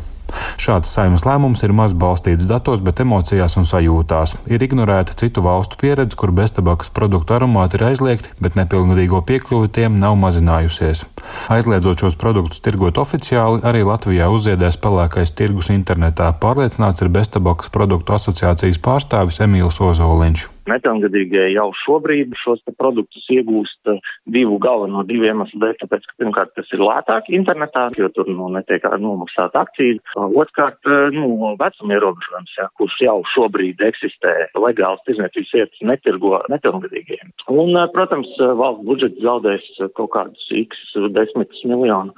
Šāds 0.60 0.92
saimas 0.94 1.26
lēmums 1.28 1.64
ir 1.66 1.74
maz 1.76 1.96
balstīts 1.98 2.48
datos, 2.50 2.84
bet 2.86 3.02
emocijās 3.04 3.58
un 3.60 3.68
sajūtās. 3.70 4.36
Ir 4.52 4.64
ignorēta 4.66 5.16
citu 5.20 5.44
valstu 5.46 5.80
pieredze, 5.82 6.18
kur 6.20 6.34
beztabakas 6.36 6.92
produktu 6.96 7.38
aromāti 7.38 7.80
ir 7.80 7.88
aizliegti, 7.90 8.34
bet 8.44 8.58
nepilngadīgo 8.60 9.24
piekļuvi 9.30 9.72
tiem 9.80 9.98
nav 10.02 10.18
mazinājusies. 10.22 11.06
Aizliedzot 11.54 12.06
šos 12.06 12.20
produktus 12.20 12.64
tirgot 12.66 13.02
oficiāli, 13.02 13.64
arī 13.66 13.86
Latvijā 13.88 14.30
uzziedēs 14.34 14.80
pelēkais 14.84 15.36
tirgus 15.38 15.72
internetā, 15.74 16.32
pārliecināts 16.44 17.04
ir 17.06 17.14
beztabakas 17.14 17.74
produktu 17.74 18.18
asociācijas 18.20 18.82
pārstāvis 18.84 19.42
Emīls 19.46 19.82
Ozoliņš. 19.84 20.48
Nepilngadīgie 20.70 21.50
jau 21.54 21.70
šobrīd 21.84 22.36
šos 22.40 22.62
produktus 22.80 23.26
iegūst 23.34 23.92
eh, 23.92 24.00
divu 24.30 24.60
galveno 24.62 25.04
divu 25.08 25.28
iemeslu 25.30 25.62
dēļ, 25.64 25.78
tāpēc, 25.82 26.06
ka 26.10 26.18
pirmkārt 26.24 26.54
tas 26.58 26.70
ir 26.76 26.84
lētāk 26.84 27.32
internetā, 27.36 27.88
jo 28.00 28.10
tur 28.16 28.30
nu, 28.32 28.50
netiek 28.54 28.86
nomaksāta 29.00 29.66
akcijas. 29.66 30.02
Otrkārt, 30.16 30.80
eh, 30.86 31.10
nu, 31.16 31.56
vecuma 31.60 31.98
ierobežojums, 31.98 32.56
jā, 32.60 32.68
kurš 32.80 33.00
jau 33.06 33.18
šobrīd 33.36 33.82
eksistē 33.90 34.36
legāls 34.60 35.04
tirzniecības 35.08 35.56
vietas 35.58 35.84
netirgo 35.94 36.44
nepilngadīgiem. 36.54 37.34
Un, 37.50 37.76
eh, 37.76 37.90
protams, 37.96 38.32
valsts 38.38 38.86
budžets 38.86 39.26
zaudēs 39.26 39.68
kaut 39.98 40.14
kādus 40.16 40.48
x 40.66 40.96
desmitus 41.16 41.66
miljonu 41.66 42.16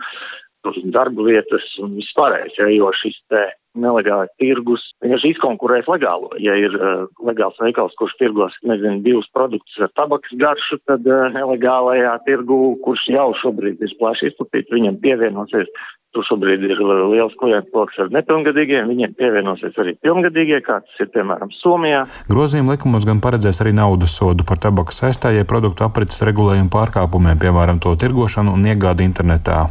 darba 0.93 1.23
vietas 1.25 1.63
un 1.81 1.95
vispārējais, 1.97 2.57
ja, 2.59 2.67
jo 2.69 2.91
šis 3.01 3.17
te 3.31 3.47
nelegālais 3.79 4.31
tirgus 4.41 4.83
vienkārši 5.03 5.33
izkonkurēs 5.35 5.87
legālo. 5.91 6.31
Ja 6.43 6.55
ir 6.59 6.75
uh, 6.77 7.05
legāls 7.27 7.59
veikals, 7.61 7.95
kurš 7.99 8.17
tirgos, 8.19 8.55
nezinu, 8.67 9.01
divus 9.05 9.29
produktus 9.35 9.79
ar 9.81 9.91
tabakas 9.97 10.35
garšu, 10.41 10.81
tad 10.89 11.07
uh, 11.07 11.29
nelegālajā 11.35 12.17
tirgu, 12.27 12.59
kurš 12.85 13.07
jau 13.13 13.29
šobrīd 13.41 13.81
ir 13.81 13.95
plaši 13.99 14.31
izplatīts, 14.31 14.73
viņam 14.75 14.99
pievienosies 15.03 15.71
Tur 16.11 16.25
šobrīd 16.27 16.65
ir 16.67 16.79
liels 16.83 17.35
klientu 17.39 17.71
lokus 17.71 17.99
ar 18.03 18.09
nepilngadīgiem, 18.11 18.89
viņiem 18.91 19.13
pievienosies 19.15 19.77
arī 19.79 19.93
pilngadīgie, 20.03 20.57
kā 20.65 20.81
tas 20.83 20.97
ir 20.99 21.07
piemēram 21.13 21.53
Somijā. 21.61 22.01
Grozījuma 22.27 22.73
likumos 22.75 23.05
gan 23.07 23.21
paredzēs 23.23 23.61
arī 23.63 23.71
naudas 23.77 24.11
sodu 24.19 24.43
par 24.43 24.59
tabakas 24.59 24.99
saistājai 24.99 25.45
produktu 25.47 25.85
aprits 25.87 26.19
regulējumu 26.27 26.67
pārkāpumiem, 26.73 27.39
piemēram, 27.39 27.79
to 27.79 27.93
tirgošanu 27.95 28.57
un 28.57 28.67
iegādi 28.67 29.07
internetā. 29.07 29.61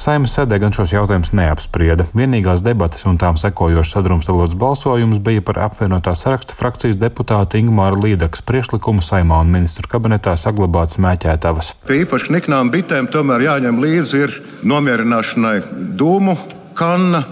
Saimas 0.00 0.38
sēdē 0.38 0.56
gan 0.62 0.72
šos 0.72 0.94
jautājumus 0.96 1.34
neapsprieda. 1.36 2.08
Vienīgās 2.16 2.64
debatas 2.64 3.04
un 3.04 3.20
tām 3.20 3.36
sekojošs 3.36 3.92
sadrumstalots 3.98 4.56
balsojums 4.56 5.20
bija 5.20 5.44
par 5.44 5.60
apvienotā 5.66 6.16
saraksta 6.16 6.56
frakcijas 6.56 6.96
deputāta 6.96 7.60
Ingmāra 7.60 8.00
Līdakas 8.00 8.40
priekšlikumu 8.48 9.04
saimā 9.04 9.42
un 9.44 9.52
ministru 9.52 9.92
kabinetā 9.92 10.32
saglabāt 10.40 10.96
smēķētavas. 10.96 11.74
Pie 11.84 12.00
īpaši 12.06 12.38
niknām 12.38 12.72
bitēm 12.72 13.12
tomēr 13.12 13.50
jāņem 13.50 13.84
līdzi 13.84 14.24
ir 14.24 14.40
nomierināšanai 14.66 15.60
dūmu 15.98 16.36
kanna. 16.78 17.22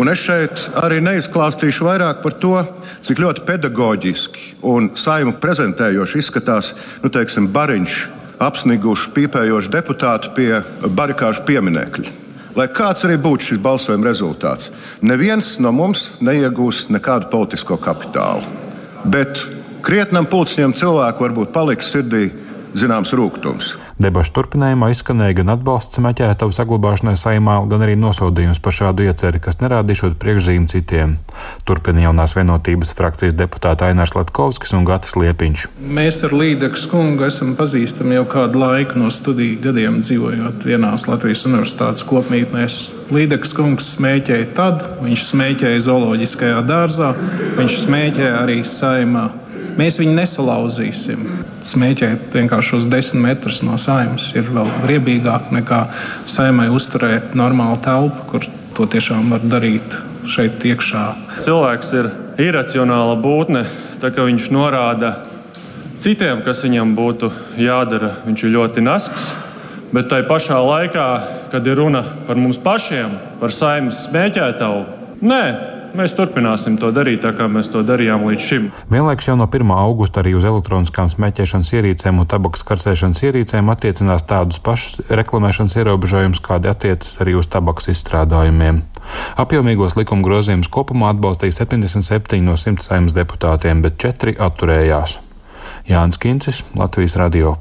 Un 0.00 0.08
es 0.08 0.22
šeit 0.24 0.70
arī 0.80 1.02
neizklāstīšu 1.04 1.84
vairāk 1.84 2.22
par 2.24 2.36
to, 2.40 2.54
cik 3.04 3.20
ļoti 3.20 3.44
pedagoģiski 3.44 4.46
un 4.72 4.88
saimu 4.96 5.34
prezentējoši 5.42 6.22
izskatās 6.22 6.72
nu, 7.02 7.10
teiksim, 7.12 7.50
bariņš, 7.52 7.98
apsniguši, 8.40 9.12
pīpējoši 9.16 9.72
deputāti 9.74 10.32
pie 10.36 10.62
barikāžu 10.88 11.44
pieminekļa. 11.48 12.14
Lai 12.56 12.66
kāds 12.68 13.04
arī 13.06 13.16
būtu 13.20 13.52
šis 13.52 13.60
balsojuma 13.64 14.08
rezultāts, 14.08 14.72
neviens 15.00 15.54
no 15.60 15.72
mums 15.72 16.10
neiegūs 16.20 16.86
nekādu 16.92 17.30
politisko 17.32 17.78
kapitālu. 17.80 18.44
Bet 19.08 19.40
krietnam 19.84 20.28
pulcņiem 20.28 20.74
cilvēku 20.76 21.24
varbūt 21.24 21.52
paliks 21.54 21.92
sirdī 21.92 22.26
zināms 22.76 23.12
rūkums. 23.16 23.74
Debašu 24.02 24.32
turpinājumā 24.34 24.88
izskanēja 24.90 25.36
gan 25.38 25.52
atbalsts 25.52 26.00
meķētavu 26.02 26.54
saglabāšanai 26.56 27.12
saimā, 27.20 27.60
gan 27.70 27.84
arī 27.84 27.92
nosodījums 28.00 28.58
par 28.62 28.74
šādu 28.74 29.04
ieceri, 29.06 29.38
kas 29.42 29.60
nerādīšot 29.60 30.16
priekšzīmi 30.22 30.70
citiem. 30.72 31.12
Turpina 31.68 32.02
jaunās 32.08 32.34
vienotības 32.34 32.90
frakcijas 32.98 33.36
deputāta 33.38 33.86
Ainārs 33.92 34.16
Latkovskis 34.16 34.74
un 34.74 34.88
Gatis 34.88 35.14
Liepiņš. 35.20 35.66
Mēs 35.98 36.18
ar 36.26 36.34
Līdekas 36.34 36.88
kungu 36.90 37.28
esam 37.28 37.52
pazīstami 37.58 38.16
jau 38.16 38.24
kādu 38.32 38.64
laiku 38.64 38.98
no 38.98 39.12
studiju 39.14 39.60
gadiem 39.68 40.00
dzīvojot 40.02 40.66
vienās 40.66 41.06
Latvijas 41.06 41.44
universitātes 41.50 42.02
kopmītnēs. 42.08 42.80
Līdekas 43.14 43.54
kungs 43.54 43.92
smēķēja 44.00 44.50
tad, 44.56 44.82
viņš 45.04 45.28
smēķēja 45.28 45.86
zooloģiskajā 45.86 46.66
dārzā, 46.66 47.12
viņš 47.60 47.78
smēķēja 47.84 48.34
arī 48.40 48.58
saimā. 48.66 49.28
Mēs 49.78 49.96
viņu 50.00 50.12
nesalauzīsim. 50.16 51.24
Smēķēt 51.64 52.34
vienkārši 52.34 52.76
uz 52.76 52.88
desmit 52.92 53.22
metrus 53.24 53.62
no 53.64 53.78
saimnes 53.80 54.28
ir 54.36 54.48
vēl 54.52 54.68
riebīgāk 54.90 55.52
nekā 55.54 55.84
saimai 56.28 56.68
uzturēt 56.74 57.36
normālu 57.38 57.78
telpu, 57.84 58.26
kur 58.28 58.48
to 58.76 58.88
tiešām 58.92 59.32
var 59.32 59.44
darīt 59.44 59.96
šeit 60.28 60.64
iekšā. 60.68 61.04
Cilvēks 61.42 61.92
ir 61.98 62.10
iracionāla 62.42 63.16
būtne, 63.20 63.64
tā 64.02 64.12
kā 64.12 64.26
viņš 64.28 64.50
norāda 64.54 65.14
citiem, 66.02 66.42
kas 66.44 66.64
viņam 66.66 66.94
būtu 66.98 67.30
jādara. 67.62 68.16
Viņš 68.26 68.44
ir 68.44 68.54
ļoti 68.56 68.84
nasks, 68.84 69.32
bet 69.94 70.10
tai 70.12 70.22
pašā 70.28 70.58
laikā, 70.60 71.08
kad 71.52 71.66
ir 71.66 71.80
runa 71.80 72.04
par 72.26 72.40
mums 72.40 72.60
pašiem, 72.60 73.16
par 73.40 73.54
saimnes 73.54 74.04
smēķētavu, 74.08 74.84
nē, 75.24 75.44
Mēs 75.92 76.14
turpināsim 76.16 76.78
to 76.80 76.88
darīt, 76.94 77.20
tā 77.20 77.34
kā 77.36 77.44
mēs 77.52 77.68
to 77.68 77.82
darījām 77.84 78.22
līdz 78.24 78.44
šim. 78.48 78.68
Vienlaikus 78.88 79.26
jau 79.28 79.34
no 79.36 79.44
1. 79.44 79.72
augusta 79.76 80.22
arī 80.22 80.32
uz 80.38 80.46
elektroniskām 80.48 81.10
smēķēšanas 81.12 81.72
ierīcēm 81.76 82.22
un 82.22 82.28
tabakas 82.32 82.64
karsēšanas 82.70 83.20
ierīcēm 83.28 83.68
attiecinās 83.74 84.24
tādus 84.30 84.62
pašus 84.64 85.02
reklamēšanas 85.12 85.76
ierobežojumus, 85.82 86.40
kādi 86.44 86.72
attiecas 86.72 87.20
arī 87.20 87.36
uz 87.36 87.50
tabakas 87.52 87.90
izstrādājumiem. 87.92 88.80
Apjomīgos 89.44 89.98
likuma 90.00 90.24
grozījumus 90.24 90.72
kopumā 90.72 91.12
atbalstīja 91.12 91.58
77 91.60 92.40
no 92.46 92.56
100 92.56 92.88
saimnes 92.88 93.16
deputātiem, 93.18 93.84
bet 93.84 94.00
4 94.00 94.38
atturējās. 94.48 95.18
Jānis 95.92 96.20
Kincis, 96.22 96.64
Latvijas 96.78 97.18
radio. 97.20 97.58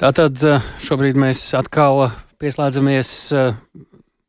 Tātad 0.00 0.40
eh, 0.48 0.64
šobrīd 0.80 1.20
mēs 1.20 1.50
atkal 1.58 2.06
pieslēdzamies 2.40 3.10
eh, 3.36 3.58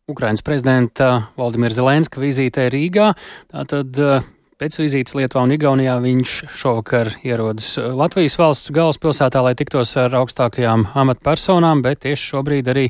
Ukrainas 0.05 0.43
prezidenta 0.45 1.31
Valdimira 1.33 1.73
Zelenska 1.73 2.21
vizītē 2.21 2.67
Rīgā. 2.69 3.07
Tātad 3.49 3.97
eh, 3.97 4.27
pēc 4.61 4.75
vizītes 4.77 5.15
Lietuvā 5.17 5.47
un 5.47 5.53
Igaunijā 5.55 5.95
viņš 6.03 6.33
šovakar 6.53 7.09
ierodas 7.25 7.71
Latvijas 7.81 8.37
valsts 8.37 8.69
galvaspilsētā, 8.75 9.41
lai 9.41 9.55
tiktos 9.57 9.95
ar 9.97 10.13
augstākajām 10.21 10.85
amatpersonām, 10.93 11.81
bet 11.81 12.03
tieši 12.05 12.29
šobrīd 12.35 12.69
arī 12.69 12.85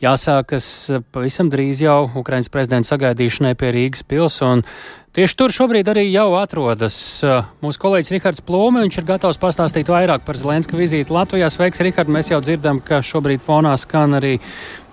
jāsākas 0.00 0.66
pavisam 1.12 1.52
drīz 1.52 1.84
jau 1.84 1.98
Ukrainas 2.16 2.48
prezidenta 2.48 2.94
sagaidīšanai 2.94 3.52
pie 3.60 3.74
Rīgas 3.76 4.06
pils. 4.08 4.40
Tieši 5.14 5.36
tur 5.38 5.52
šobrīd 5.54 5.86
arī 5.86 6.08
jau 6.08 6.32
atrodas 6.34 6.94
uh, 7.22 7.44
mūsu 7.62 7.78
kolēģis 7.84 8.08
Rihards 8.16 8.42
Plūme. 8.42 8.80
Viņš 8.82 8.96
ir 8.98 9.04
gatavs 9.06 9.38
pastāstīt 9.38 9.92
vairāk 9.92 10.24
par 10.26 10.34
Zelenska 10.34 10.74
vizīti 10.74 11.14
Latvijā. 11.14 11.46
Sveiks, 11.54 11.78
Rihard! 11.86 12.10
Mēs 12.10 12.32
jau 12.32 12.40
dzirdam, 12.42 12.80
ka 12.82 12.98
šobrīd 12.98 13.44
fonā 13.44 13.76
skan 13.78 14.18
arī 14.18 14.32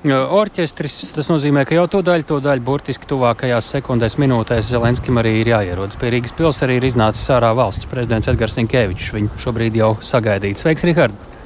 orķestris. 0.05 0.99
Tas 1.17 1.33
nozīmē, 1.33 1.65
ka 1.65 1.73
jau 1.73 1.87
to 1.89 2.03
daļu, 2.05 2.29
to 2.29 2.37
daļu 2.45 2.67
burtiski 2.69 3.09
tuvākajās 3.09 3.73
sekundēs, 3.79 4.19
minūtēs 4.21 4.69
Zelenskim 4.69 5.17
arī 5.17 5.39
ir 5.41 5.55
jāierodas 5.55 5.97
pie 5.97 6.13
Rīgas 6.13 6.37
pils. 6.37 6.61
Arī 6.61 6.77
ir 6.77 6.89
iznācis 6.93 7.25
ārā 7.33 7.55
valsts 7.57 7.89
prezidents 7.89 8.29
Edgars 8.29 8.61
Ninkēvičs. 8.61 9.13
Viņu 9.17 9.41
šobrīd 9.41 9.81
jau 9.81 9.95
sagaidīt. 10.05 10.61
Sveiks, 10.61 10.85
Rihard! 10.85 11.40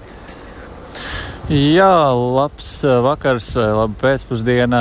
Jā, 1.45 2.10
labs 2.10 2.79
vakars 3.05 3.51
vai 3.53 3.67
laba 3.69 3.93
pēcpusdiena. 4.01 4.79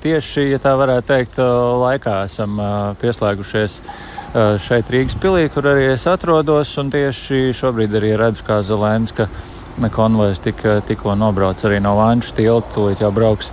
Tieši, 0.00 0.46
ja 0.54 0.56
tā 0.56 0.70
varētu 0.80 1.04
teikt, 1.04 1.36
laikā 1.82 2.22
esam 2.24 2.56
pieslēgušies 3.02 3.74
šeit 4.64 4.88
Rīgas 4.88 5.18
pilī, 5.20 5.42
kur 5.52 5.68
arī 5.68 5.90
es 5.92 6.06
atrodos. 6.08 6.72
Tieši 6.72 7.52
šobrīd 7.52 7.98
arī 8.00 8.14
redzu, 8.16 8.46
kā 8.46 8.62
Zelenska 8.64 9.28
konvojs 9.92 10.40
tik, 10.46 10.64
tikko 10.88 11.12
nobrauc 11.12 11.60
arī 11.68 11.82
no 11.84 11.92
Vanču 12.00 12.32
tilta, 12.40 12.72
tūlīt 12.78 13.04
jau 13.04 13.12
brauks 13.12 13.52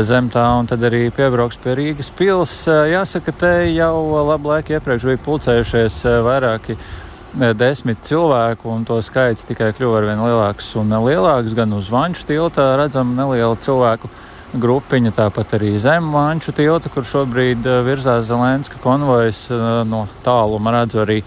zem 0.00 0.32
tā, 0.32 0.46
un 0.62 0.72
tad 0.72 0.80
arī 0.88 1.10
piebrauks 1.12 1.60
pie 1.60 1.76
Rīgas 1.76 2.08
pils. 2.16 2.56
Jāsaka, 2.88 3.36
te 3.36 3.52
jau 3.68 4.24
labu 4.32 4.54
laiku 4.54 4.78
iepriekš 4.78 5.10
bija 5.10 5.24
pulcējušies 5.28 6.00
vairāki 6.24 6.80
desmit 7.32 8.02
cilvēku, 8.04 8.68
un 8.68 8.84
to 8.84 8.98
skaits 9.02 9.46
tikai 9.48 9.72
kļuva 9.76 10.02
ar 10.02 10.08
vien 10.10 10.20
lielāks 10.20 10.74
un 10.80 10.92
lielāks. 10.92 11.54
Gan 11.56 11.72
uz 11.72 11.88
Vanču 11.92 12.26
tilta 12.28 12.74
redzam 12.76 13.14
nelielu 13.16 13.56
cilvēku 13.56 14.10
grupiņa, 14.60 15.14
tāpat 15.16 15.54
arī 15.56 15.78
zem 15.80 16.10
Vanču 16.12 16.52
tilta, 16.52 16.92
kur 16.92 17.06
šobrīd 17.08 17.64
virzās 17.86 18.26
Zelenska 18.28 18.76
konvojs 18.82 19.46
no 19.88 20.04
tāluma 20.24 20.74
redzu 20.76 21.00
arī 21.06 21.22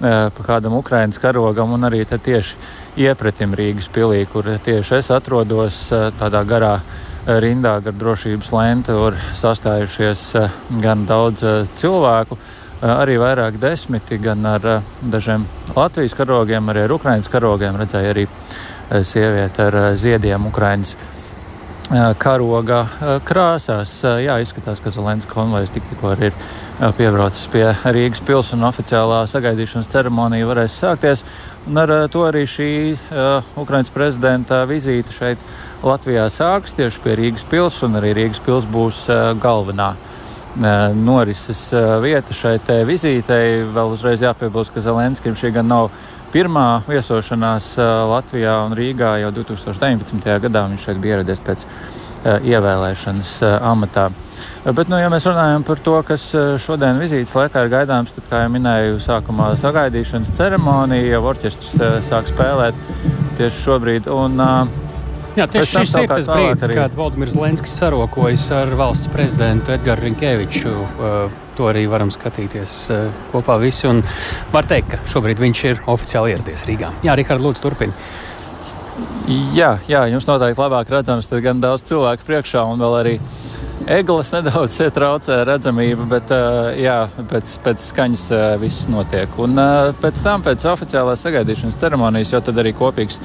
pa 0.00 0.44
kādam 0.46 0.78
Ukraiņas 0.78 1.18
karogam 1.20 1.74
un 1.74 1.84
arī 1.90 2.04
tieši 2.06 2.56
iepratim 3.02 3.52
Rīgas 3.58 3.90
pilī, 3.92 4.22
kur 4.30 4.46
tieši 4.64 4.96
es 5.00 5.10
atrodos 5.10 5.88
tādā 6.20 6.40
garā 6.46 6.78
rindā 7.26 7.74
gar 7.84 7.92
drošības 7.98 8.52
lenti, 8.54 8.94
kur 8.96 9.18
sastājušies 9.36 10.22
gan 10.80 11.04
daudz 11.10 11.44
cilvēku, 11.76 12.38
arī 12.82 13.18
vairāk 13.20 13.58
desmiti, 13.60 14.18
gan 14.18 14.46
ar 14.46 14.66
dažiem 15.02 15.46
Latvijas 15.76 16.16
karogiem, 16.16 16.68
arī 16.72 16.86
ar 16.86 16.94
Ukraiņas 16.96 17.28
karogiem. 17.32 17.76
Redzēju 17.80 18.12
arī 18.14 18.26
sievieti 19.04 19.62
ar 19.66 19.78
ziediem 20.00 20.46
Ukraiņas 20.48 20.96
karoga 22.22 22.84
krāsās. 23.26 23.96
Jā, 24.22 24.38
izskatās, 24.40 24.80
ka 24.80 24.92
Zelenska 24.94 25.32
konvojs 25.34 25.72
tik, 25.74 25.86
tikko 25.90 26.12
arī 26.14 26.30
ir 26.30 26.92
piebraucis 26.96 27.48
pie 27.52 27.66
Rīgas 27.84 28.22
pils 28.24 28.52
un 28.56 28.64
oficiālā 28.68 29.24
sagaidīšanas 29.28 29.90
ceremonija 29.90 30.48
varēs 30.48 30.78
sākties. 30.80 31.24
Un 31.68 31.82
ar 31.82 31.92
to 32.08 32.22
arī 32.28 32.46
šī 32.48 32.70
Ukraiņas 33.60 33.90
prezidenta 33.92 34.62
vizīte 34.70 35.12
šeit 35.12 35.42
Latvijā 35.84 36.28
sāks 36.32 36.78
tieši 36.78 37.02
pie 37.04 37.18
Rīgas 37.18 37.44
pils, 37.50 37.82
un 37.84 37.98
arī 38.00 38.14
Rīgas 38.16 38.40
pils 38.46 38.70
būs 38.70 39.08
galvenā 39.42 39.94
norises 40.96 41.68
uh, 41.72 41.98
vieta 42.02 42.34
šai 42.34 42.58
vizītei. 42.86 43.60
Vēl 43.74 43.94
uzreiz 43.94 44.24
jāpiebilst, 44.24 44.74
ka 44.74 44.82
Zelenskim 44.84 45.36
šī 45.38 45.52
gan 45.54 45.70
nav 45.70 45.90
pirmā 46.32 46.82
viesošanās 46.86 47.72
Latvijā 48.10 48.60
un 48.66 48.74
Rīgā 48.78 49.16
jau 49.22 49.32
2019. 49.34 50.38
gadā. 50.46 50.66
Viņš 50.70 50.84
šeit 50.86 51.00
bija 51.02 51.18
ieradies 51.18 51.42
pēc 51.42 51.64
ievēlēšanas 52.24 53.30
amatā. 53.64 54.10
Bet, 54.64 54.90
nu, 54.92 54.98
ja 55.00 55.08
mēs 55.10 55.26
runājam 55.26 55.64
par 55.66 55.80
to, 55.82 55.96
kas 56.06 56.28
šodien 56.62 57.00
vizītes 57.00 57.32
laikā 57.34 57.64
ir 57.64 57.72
gaidāms, 57.72 58.12
tad, 58.14 58.26
kā 58.30 58.44
jau 58.44 58.52
minēju, 58.52 59.00
sākumā 59.02 59.54
sagaidīšanas 59.58 60.34
ceremonija, 60.36 61.16
jau 61.16 61.24
orķestris 61.32 62.06
sāk 62.06 62.30
spēlēt 62.30 62.78
tieši 63.40 63.64
šobrīd. 63.64 64.10
Un, 64.12 64.38
Jā, 65.38 65.46
tieši 65.46 65.84
šis 65.84 65.92
ir 66.00 66.08
tas 66.10 66.26
brīdis, 66.26 66.64
arī... 66.66 66.76
kad 66.80 66.96
Valdemirs 66.98 67.36
Lenskis 67.38 67.76
sarokojas 67.78 68.48
ar 68.56 68.72
valsts 68.78 69.10
prezidentu 69.12 69.74
Edgars 69.76 70.02
Rinkēviču. 70.02 70.72
To 71.58 71.68
arī 71.70 71.84
varam 71.90 72.10
skatīties 72.14 72.74
kopā 73.30 73.58
visi. 73.62 73.86
Un 73.90 74.02
var 74.54 74.66
teikt, 74.70 74.94
ka 74.94 75.00
šobrīd 75.12 75.42
viņš 75.42 75.62
ir 75.70 75.84
oficiāli 75.92 76.34
ieradies 76.34 76.66
Rīgā. 76.66 76.90
Jā, 77.06 77.14
Rihards, 77.18 77.44
lūdzu, 77.44 77.62
turpini. 77.62 77.94
Jā, 79.54 79.76
jā, 79.88 80.02
jums 80.10 80.26
noteikti 80.26 80.60
labāk 80.60 80.90
redzams, 80.90 81.28
tad 81.30 81.44
gan 81.44 81.62
daudz 81.62 81.86
cilvēku 81.88 82.26
priekšā 82.26 82.64
un 82.66 82.82
vēl 82.82 82.96
arī 82.98 83.14
Eglis 83.88 84.28
nedaudz 84.34 84.76
traucē 84.92 85.38
redzamību, 85.48 86.04
bet 86.10 86.32
jā, 86.76 86.96
pēc, 87.30 87.54
pēc 87.64 87.86
skaņas 87.88 88.26
viss 88.60 88.88
notiek. 88.92 89.32
Un 89.40 89.56
pēc 90.02 90.20
tam, 90.24 90.44
pēc 90.44 90.66
oficiālās 90.68 91.24
sagaidīšanas 91.24 91.78
ceremonijas, 91.80 92.34
jau 92.34 92.42
tad 92.44 92.60
arī 92.60 92.74
kopīgs 92.76 93.16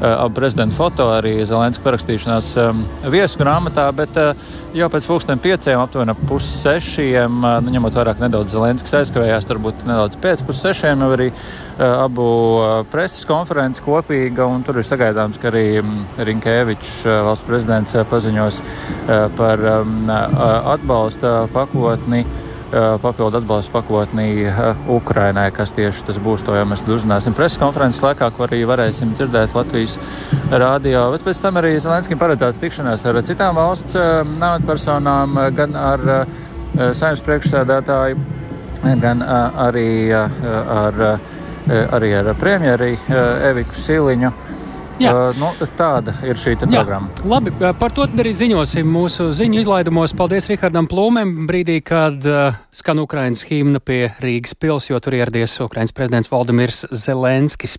abu 0.00 0.38
prezidentu 0.38 0.78
foto, 0.78 1.10
arī 1.12 1.34
Zelenska 1.44 1.84
parakstīšanās 1.84 2.50
viesu 3.12 3.42
grāmatā, 3.42 3.84
bet 3.92 4.16
jau 4.78 4.88
pēc 4.92 5.08
pusdien 5.10 5.44
pieciem, 5.44 5.80
aptuveni 5.82 6.16
pussešiem, 6.28 7.40
nu, 7.44 7.76
ņemot 7.76 8.00
vairāk 8.00 8.24
nedaudz 8.24 8.56
Zelenskis 8.56 8.96
aizkavējās, 9.02 9.48
varbūt 9.52 9.84
nedaudz 9.88 10.16
pēc 10.24 10.44
pussešiem 10.48 11.04
jau 11.04 11.12
arī 11.18 11.32
abu 11.78 12.26
preses 12.90 13.24
konferences 13.28 13.82
kopīga, 13.84 14.46
un 14.50 14.64
tur 14.66 14.80
ir 14.80 14.86
sagaidāms, 14.86 15.38
ka 15.40 15.50
arī 15.52 15.80
Rinkēvičs, 16.18 17.04
valsts 17.06 17.46
prezidents, 17.46 17.96
paziņos 18.10 18.60
par 19.38 19.62
atbalsta 20.74 21.46
pakotni 21.54 22.24
papildu 23.00 23.38
atbalstu 23.38 23.72
pakotnī 23.72 24.26
Ukrainai, 24.92 25.46
kas 25.56 25.72
tieši 25.72 26.04
tas 26.04 26.18
būs. 26.20 26.44
To 26.44 26.52
jau 26.52 26.66
mēs 26.68 26.82
uzzināsim 26.84 27.32
preses 27.36 27.56
konferences 27.60 28.02
laikā, 28.04 28.28
ko 28.36 28.44
arī 28.44 28.60
varēsim 28.68 29.14
dzirdēt 29.16 29.54
Latvijas 29.56 29.96
rādio. 30.52 31.06
Bet 31.14 31.24
pēc 31.24 31.40
tam 31.40 31.62
arī 31.62 31.78
Zelenskim 31.80 32.20
paredzēts 32.20 32.60
tikšanās 32.60 33.06
ar 33.08 33.22
citām 33.24 33.56
valsts 33.56 33.96
amatpersonām, 33.96 35.40
gan 35.56 35.80
ar 35.80 36.04
saimnes 36.76 37.24
priekšsēdētāju, 37.24 38.20
gan 39.00 39.24
arī 39.64 39.88
ar 40.12 41.02
Eh, 41.08 41.37
arī 41.68 42.14
ar 42.16 42.32
premjeri 42.38 42.94
eh, 42.96 43.50
Eviku 43.50 43.76
Siliņu. 43.76 44.32
Jā. 44.98 45.12
Uh, 45.14 45.36
nu, 45.38 45.48
tāda 45.78 46.10
ir 46.26 46.34
šī 46.34 46.56
programma. 46.58 47.06
Labi, 47.30 47.52
par 47.78 47.92
to 47.94 48.02
arī 48.18 48.32
ziņosim 48.34 48.88
mūsu 48.90 49.28
ziņu 49.36 49.60
izlaidumos. 49.60 50.10
Paldies 50.18 50.48
Rihardam 50.50 50.88
Plūmēm 50.90 51.46
brīdī, 51.46 51.76
kad 51.86 52.26
uh, 52.26 52.58
skan 52.74 52.98
Ukrainas 53.04 53.44
himna 53.46 53.78
pie 53.78 54.08
Rīgas 54.18 54.56
pils, 54.58 54.90
jo 54.90 54.98
tur 54.98 55.14
ieradies 55.14 55.54
Ukrainas 55.62 55.94
prezidents 55.94 56.32
Valdemirs 56.32 56.82
Zelenskis. 56.90 57.78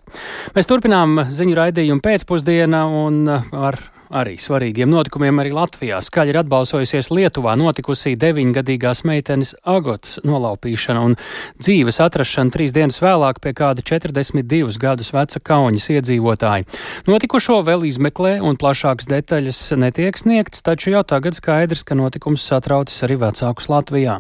Mēs 0.56 0.72
turpinām 0.72 1.26
ziņu 1.36 1.60
raidījumu 1.60 2.06
pēcpusdienā 2.08 2.86
un 3.04 3.26
ar 3.36 3.82
arī 4.10 4.36
svarīgiem 4.42 4.90
notikumiem 4.90 5.42
arī 5.42 5.52
Latvijā. 5.54 6.00
Skaļi 6.04 6.34
ir 6.34 6.40
atbalsojusies 6.42 7.12
Lietuvā 7.14 7.56
notikusī 7.60 8.16
deviņgadīgās 8.20 9.04
meitenes 9.08 9.54
Agotas 9.64 10.18
nolaupīšana 10.26 11.04
un 11.06 11.16
dzīves 11.62 12.02
atrašana 12.04 12.54
trīs 12.54 12.74
dienas 12.76 13.00
vēlāk 13.04 13.42
pie 13.44 13.54
kāda 13.58 13.86
42 13.86 14.80
gadus 14.82 15.14
veca 15.16 15.42
kauņas 15.52 15.90
iedzīvotāja. 15.96 16.68
Notikušo 17.10 17.60
vēl 17.68 17.88
izmeklē 17.90 18.38
un 18.46 18.60
plašākas 18.60 19.10
detaļas 19.10 19.62
netiek 19.80 20.18
sniegtas, 20.20 20.66
taču 20.66 20.94
jau 20.96 21.04
tagad 21.08 21.38
skaidrs, 21.38 21.86
ka 21.86 21.98
notikums 21.98 22.46
satraucis 22.50 23.06
arī 23.08 23.20
vecākus 23.24 23.70
Latvijā. 23.72 24.20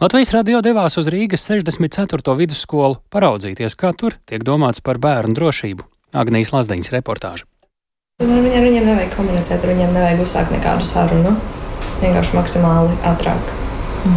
Latvijas 0.00 0.34
radio 0.36 0.62
devās 0.64 0.98
uz 1.00 1.10
Rīgas 1.12 1.46
64. 1.48 2.36
vidusskolu 2.38 3.00
paraudzīties, 3.12 3.78
kā 3.80 3.94
tur 3.96 4.20
tiek 4.28 4.44
domāts 4.46 4.84
par 4.84 5.00
bērnu 5.02 5.36
drošību. 5.38 5.88
Agnijas 6.20 6.54
Lazdeņas 6.54 6.94
reportāža. 6.94 7.49
Nu, 8.20 8.34
ar 8.36 8.42
viņiem, 8.44 8.64
viņiem 8.66 8.84
nevajag 8.84 9.14
komunicēt, 9.16 9.62
ar 9.64 9.70
viņiem 9.72 9.94
nevajag 9.96 10.18
uzsākt 10.20 10.50
nekādu 10.52 10.84
sarunu. 10.84 11.30
Vienkārši 12.02 12.34
maksimāli 12.36 12.98
ātrāk 13.08 13.54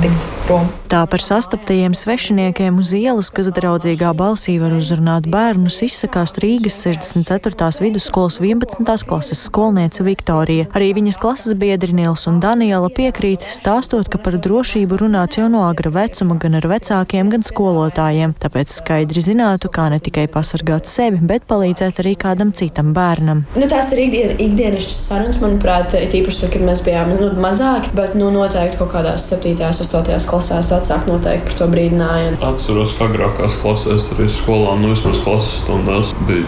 tikt 0.04 0.26
prom. 0.48 0.68
Tā 0.94 1.02
par 1.10 1.24
sastaptajiem 1.26 1.96
svešiniekiem 1.98 2.76
uz 2.78 2.92
ielas, 2.94 3.32
kas 3.34 3.48
draudzīgā 3.56 4.12
balsī 4.14 4.60
var 4.62 4.76
uzrunāt 4.78 5.26
bērnus, 5.32 5.80
izsakās 5.88 6.36
Rīgas 6.38 6.76
64. 6.84 7.82
vidusskolas 7.82 8.38
11. 8.44 8.86
klases 9.10 9.42
skolniece 9.48 10.06
Viktorija. 10.06 10.68
Arī 10.78 10.92
viņas 10.94 11.18
klases 11.18 11.56
biedri 11.58 11.96
Nils 11.98 12.28
un 12.30 12.38
Daniela 12.44 12.92
piekrīt, 12.94 13.42
stāstot, 13.42 14.12
ka 14.12 14.20
par 14.22 14.38
drošību 14.38 15.00
runāts 15.02 15.40
jau 15.40 15.48
no 15.50 15.64
agra 15.66 15.90
vecuma 15.96 16.38
gan 16.38 16.60
ar 16.60 16.68
vecākiem, 16.76 17.32
gan 17.34 17.48
skolotājiem. 17.48 18.36
Tāpēc 18.44 18.76
skaidri 18.76 19.24
zinātu, 19.26 19.72
kā 19.74 19.88
ne 19.90 19.98
tikai 20.04 20.28
pasargāt 20.30 20.86
sevi, 20.90 21.24
bet 21.26 21.50
palīdzēt 21.50 22.04
arī 22.04 22.14
kādam 22.20 22.54
citam 22.54 22.94
bērnam. 22.94 23.46
Nu, 23.58 23.72
tās 23.72 23.90
ir 23.96 24.04
ikdien, 24.06 24.36
ikdienišķas 24.38 25.02
sarunas, 25.08 25.42
manuprāt, 25.42 25.98
tīpaši, 26.14 26.52
kad 26.54 26.70
mēs 26.70 26.86
bijām 26.86 27.16
nu, 27.18 27.34
mazāki, 27.42 27.96
bet 27.98 28.14
nu, 28.20 28.30
noteikti 28.36 28.78
kaut 28.84 28.94
kādās 28.94 29.26
7. 29.34 29.58
un 29.58 29.74
8. 29.74 30.33
Klasēs 30.34 30.74
vecāki 30.74 31.14
noteikti 31.14 31.50
par 31.50 31.60
to 31.62 31.72
brīdināja. 31.74 32.38
Atceros, 32.52 32.98
ka 32.98 33.10
agrākās 33.12 33.60
klasēs, 33.62 34.14
arī 34.18 34.30
skolā, 34.34 34.78
nu 34.82 34.94
vismaz 34.96 35.22
klases 35.24 35.62
stundās 35.62 36.16
bija 36.28 36.48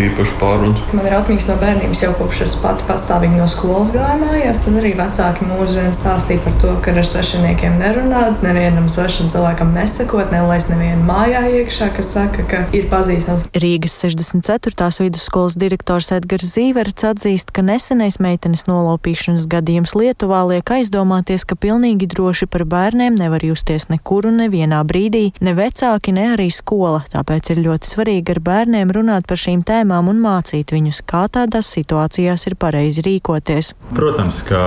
īpaši 0.00 0.36
pārunas. 0.40 0.80
Man 0.96 1.06
ir 1.06 1.14
atmiņas 1.16 1.46
no 1.50 1.56
bērnības 1.60 2.02
jau 2.04 2.10
kopš 2.18 2.42
es 2.46 2.54
pati 2.60 2.84
patstāvīgi 2.88 3.38
no 3.38 3.46
skolas 3.50 3.92
gāju 3.94 4.18
mājās. 4.22 4.62
Tad 4.64 4.78
arī 4.80 4.92
vecāki 4.98 5.48
mūžīgi 5.48 5.84
vien 5.84 5.94
stāstīja 5.96 6.42
par 6.44 6.56
to, 6.62 6.72
ka 6.84 6.94
ar 6.94 7.06
svešiniekiem 7.06 7.76
nerunāt, 7.80 8.44
nevienam 8.44 8.88
svešam 8.90 9.30
cilvēkam 9.32 9.72
nesakot, 9.76 10.32
nelaist 10.32 10.70
nevienu 10.72 11.04
mājā 11.08 11.44
iekšā, 11.60 11.90
kas 11.96 12.12
saka, 12.16 12.46
ka 12.50 12.62
ir 12.76 12.88
pazīstams. 12.92 13.48
Rīgas 13.60 13.96
64. 14.02 14.90
vidusskolas 15.04 15.58
direktors 15.60 16.10
Edgars 16.16 16.54
Zīverts 16.56 17.06
atzīst, 17.12 17.52
ka 17.54 17.64
nesenais 17.66 18.20
meitenes 18.22 18.66
nolaupīšanas 18.70 19.46
gadījums 19.50 19.94
Lietuvā 19.98 20.42
liek 20.50 20.74
aizdomāties, 20.80 21.46
ka 21.46 21.58
pilnīgi 21.60 22.08
droši 22.10 22.48
par 22.50 22.66
bērniem 22.90 23.14
nevar 23.14 23.44
justies 23.46 23.84
nekur 23.86 24.26
un 24.26 24.40
nevienā 24.40 24.80
brīdī, 24.82 25.30
ne 25.46 25.52
vecāki, 25.54 26.10
ne 26.10 26.24
arī 26.32 26.48
skola. 26.50 27.04
Tāpēc 27.12 27.52
ir 27.52 27.60
ļoti 27.62 27.86
svarīgi 27.86 28.34
ar 28.34 28.40
bērniem 28.42 28.90
runāt 28.90 29.28
par 29.30 29.38
šīm 29.38 29.62
tēmām 29.62 30.08
un 30.10 30.18
mācīt 30.18 30.74
viņus, 30.74 31.04
kā 31.06 31.28
tādās 31.30 31.70
situācijās 31.70 32.48
ir 32.50 32.56
pareizi 32.58 33.04
rīkoties. 33.06 33.74
Protams, 33.94 34.42
ka 34.48 34.64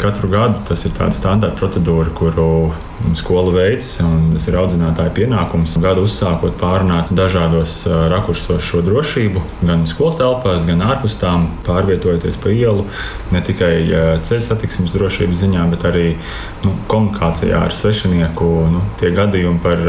katru 0.00 0.32
gadu 0.32 0.64
tas 0.70 0.86
ir 0.88 0.96
tāds 0.96 1.20
standarta 1.20 1.60
procedūra, 1.60 2.08
kuru 2.16 2.72
skola 3.18 3.52
veids, 3.54 3.94
un 4.04 4.32
tas 4.34 4.46
ir 4.48 4.56
audzinātāja 4.60 5.12
pienākums. 5.16 5.74
Gadu 5.82 6.06
uzsākot 6.06 6.56
pārunāt 6.60 7.12
dažādos 7.14 7.82
rakursos 8.12 8.62
šo 8.64 8.82
drošību, 8.86 9.42
gan 9.66 9.84
skolas 9.90 10.18
telpās, 10.20 10.66
gan 10.68 10.84
ārpus 10.86 11.18
tām, 11.20 11.48
pārvietojoties 11.66 12.38
pa 12.42 12.52
ielu, 12.54 12.86
ne 13.34 13.42
tikai 13.44 13.72
ceļu 14.26 14.46
satiksmes 14.46 14.96
drošības 14.96 15.42
ziņā, 15.44 15.66
bet 15.74 15.86
arī 15.88 16.06
nu, 16.64 16.74
komunikācijā 16.90 17.64
ar 17.66 17.74
svešinieku. 17.74 18.50
Nu, 18.72 18.84
tie 19.00 19.12
gadījumi 19.14 19.62
par 19.62 19.82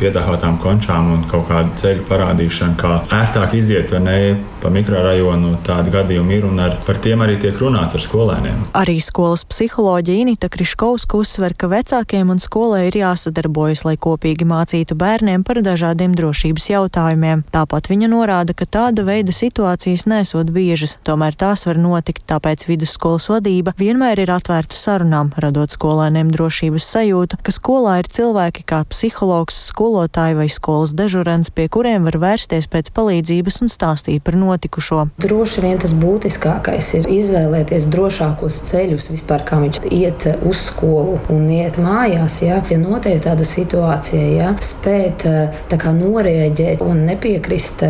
piedāvātām 0.00 0.58
končām 0.62 1.12
un 1.14 1.24
kaut 1.30 1.48
kādu 1.50 1.74
ceļu 1.80 2.04
parādīšanu, 2.08 2.78
kā 2.80 2.96
ērtāk 3.14 3.54
iziet 3.58 3.92
vai 3.94 4.02
ne 4.04 4.16
pa 4.62 4.72
mikrorajonu, 4.72 5.58
tādi 5.66 5.92
gadījumi 5.94 6.38
ir 6.38 6.48
un 6.48 6.62
ar, 6.64 6.78
par 6.86 6.98
tiem 7.04 7.22
arī 7.24 7.36
tiek 7.40 7.58
runāts 7.60 7.96
ar 7.98 8.02
skolēniem. 8.04 8.64
Arī 8.80 8.96
skolas 9.04 9.44
psiholoģija 9.48 10.24
Inita 10.24 10.48
Kriškovska 10.52 11.18
uzsver, 11.20 11.54
ka 11.58 11.68
vecākiem 11.70 12.23
vecākiem 12.24 12.30
un 12.30 12.40
skolai 12.40 12.88
ir 12.88 12.96
jāsadarbojas, 12.96 13.84
lai 13.84 13.96
kopīgi 13.96 14.44
mācītu 14.44 14.96
bērniem 14.96 15.44
par 15.44 15.60
dažādiem 15.62 16.14
drošības 16.14 16.70
jautājumiem. 16.70 17.44
Tāpat 17.52 17.90
viņa 17.90 18.08
norāda, 18.08 18.54
ka 18.54 18.64
tāda 18.66 19.04
veida 19.04 19.32
situācijas 19.32 20.06
nesot 20.06 20.50
biežas, 20.50 20.98
tomēr 21.04 21.34
tās 21.34 21.66
var 21.66 21.76
notikt, 21.76 22.24
tāpēc 22.26 22.66
vidusskolas 22.68 23.28
vadība 23.28 23.74
vienmēr 23.78 24.20
ir 24.24 24.30
atvērta 24.32 24.74
sarunām, 24.74 25.32
radot 25.36 25.70
skolēniem 25.70 26.30
drošības 26.32 26.84
sajūtu, 26.84 27.38
ka 27.42 27.52
skolā 27.52 28.00
ir 28.00 28.08
cilvēki 28.08 28.64
kā 28.64 28.84
psihologs, 28.88 29.54
skolotāji 29.70 30.38
vai 30.38 30.48
skolas 30.48 30.94
dežurants, 30.94 31.50
pie 31.50 31.68
kuriem 31.68 32.04
var 32.08 32.18
vērsties 32.18 32.68
pēc 32.70 32.92
palīdzības 32.94 33.62
un 33.64 33.72
stāstīt 33.72 34.24
par 34.24 34.38
notikušo. 34.38 35.08
Droši 35.20 35.64
vien 35.64 35.80
tas 35.80 35.94
būtiskākais 35.96 36.92
ir 37.00 37.10
izvēlēties 37.10 37.88
drošākos 37.92 38.62
ceļus 38.70 39.10
vispār, 39.12 39.44
kā 39.44 39.60
viņš 39.62 39.82
iet 39.92 40.28
uz 40.44 40.66
skolu 40.70 41.18
un 41.32 41.48
iet 41.52 41.78
mājās. 41.80 42.13
Ja, 42.14 42.58
ja 42.70 42.78
notiek 42.78 43.22
tāda 43.24 43.46
situācija, 43.46 44.24
ja, 44.38 44.50
spēt 44.62 45.24
kā, 45.70 45.92
norēģēt 45.94 46.82
un 46.84 47.04
nepiekrist 47.08 47.82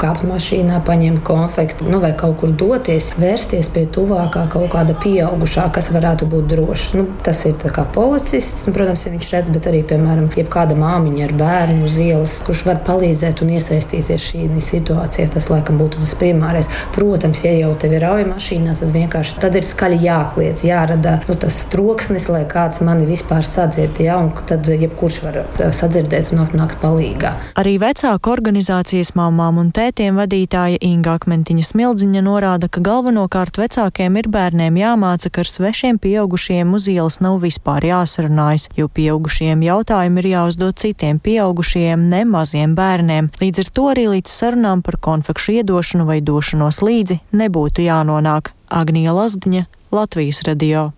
kāpt 0.00 0.24
mašīnā, 0.28 0.80
paņemt 0.86 1.22
konfekti 1.26 1.86
nu, 1.88 2.00
vai 2.02 2.12
kaut 2.18 2.38
kur 2.40 2.52
doties, 2.56 3.12
vērsties 3.20 3.70
pie 3.74 3.86
tuvākā 3.92 4.46
kaut 4.52 4.70
kāda 4.72 4.96
pieaugušā, 5.00 5.68
kas 5.74 5.90
varētu 5.94 6.28
būt 6.30 6.48
drošs. 6.52 6.92
Nu, 6.98 7.06
tas 7.24 7.42
ir 7.48 7.58
kā 7.60 7.84
policists, 7.94 8.66
un, 8.66 8.76
protams, 8.76 9.04
ja 9.06 9.14
viņš 9.14 9.30
redz, 9.34 9.50
bet 9.54 9.68
arī, 9.70 9.82
piemēram, 9.86 10.30
jebkāda 10.36 10.76
māmiņa 10.78 11.26
ar 11.26 11.34
bērnu 11.40 11.86
uz 11.88 11.98
ielas, 12.02 12.36
kurš 12.46 12.64
var 12.68 12.82
palīdzēt 12.86 13.44
un 13.44 13.54
iesaistīties 13.56 14.28
šī 14.30 14.48
situācijā. 14.64 15.28
Tas, 15.34 15.48
laikam, 15.52 15.78
būtu 15.80 16.00
tas 16.00 16.14
primārais. 16.20 16.68
Protams, 16.94 17.44
ja 17.46 17.52
jau 17.56 17.72
tev 17.80 17.94
ir 17.96 18.06
auja 18.08 18.28
mašīnā, 18.28 18.76
tad 18.80 18.92
vienkārši 18.94 19.38
tad 19.42 19.56
ir 19.58 19.66
skaļi 19.66 20.00
jākliedz, 20.04 20.64
jārada 20.68 21.18
nu, 21.28 21.36
tas 21.40 21.60
troksnis, 21.72 22.28
lai 22.32 22.44
kāds 22.50 22.82
mani 22.84 23.08
vispār 23.08 23.46
sadzird. 23.70 24.00
Ja, 24.00 24.18
tad 24.46 24.66
jebkurš 24.66 25.20
var 25.22 25.38
sadzirdēt 25.74 26.32
un 26.34 26.42
nākt 26.58 26.78
palīgā. 26.82 27.32
Arī 27.60 27.76
vecāku 27.80 28.32
organizācijas 28.32 29.14
mamām 29.14 29.60
un 29.60 29.70
tētiem 29.74 30.18
vadītāja 30.18 30.80
Inga 30.82 31.16
Akmentiņa 31.18 31.66
Smildziņa 31.68 32.22
norāda, 32.26 32.68
ka 32.68 32.82
galvenokārt 32.84 33.60
vecākiem 33.60 34.18
ir 34.20 34.28
bērniem 34.32 34.78
jāmāca, 34.80 35.30
ka 35.30 35.44
ar 35.44 35.50
svešiem 35.50 36.00
pieaugušiem 36.02 36.74
uz 36.74 36.88
ielas 36.90 37.20
nav 37.20 37.40
vispār 37.44 37.86
jāsarunājas, 37.90 38.68
jo 38.76 38.88
pieaugušiem 38.88 39.64
jautājumi 39.66 40.24
ir 40.24 40.30
jāuzdod 40.34 40.78
citiem 40.80 41.20
pieaugušiem, 41.22 42.08
ne 42.10 42.24
maziem 42.26 42.74
bērniem. 42.78 43.32
Līdz 43.40 43.64
ar 43.64 43.74
to 43.74 43.90
arī 43.94 44.08
līdz 44.16 44.38
sarunām 44.40 44.84
par 44.86 44.98
konfekšu 45.00 45.60
iedošanu 45.60 46.08
vai 46.08 46.20
došanos 46.24 46.82
līdzi 46.82 47.20
nebūtu 47.32 47.86
jānonāk. 47.86 48.54
Agnija 48.70 49.14
Lazdiņa, 49.16 49.66
Latvijas 49.90 50.44
radio. 50.46 50.90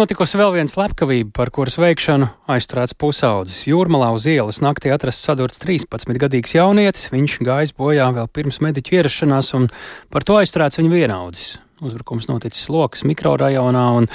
Notikusi 0.00 0.38
vēl 0.40 0.54
viena 0.54 0.70
slepkavība, 0.72 1.28
par 1.36 1.50
kuras 1.52 1.74
veikšanu 1.76 2.30
aizturēts 2.48 2.94
pusaudzis. 2.96 3.66
Jūrmalā 3.68 4.06
uz 4.16 4.24
ielas 4.32 4.62
naktī 4.64 4.88
atrasts 4.94 5.26
sadurts 5.28 5.60
13-gadīgs 5.60 6.54
jaunietis. 6.56 7.10
Viņš 7.12 7.34
gājis 7.44 7.74
bojā 7.76 8.06
vēl 8.16 8.30
pirms 8.32 8.62
mediķu 8.64 8.96
ierašanās, 8.96 9.50
un 9.58 9.68
par 10.08 10.24
to 10.24 10.38
aizturēts 10.40 10.80
viņa 10.80 10.94
vienaudzis. 10.94 11.58
Uzbrukums 11.84 12.30
noticis 12.30 12.70
Lokas 12.72 13.04
mikrorajonā, 13.04 13.84
un 13.98 14.08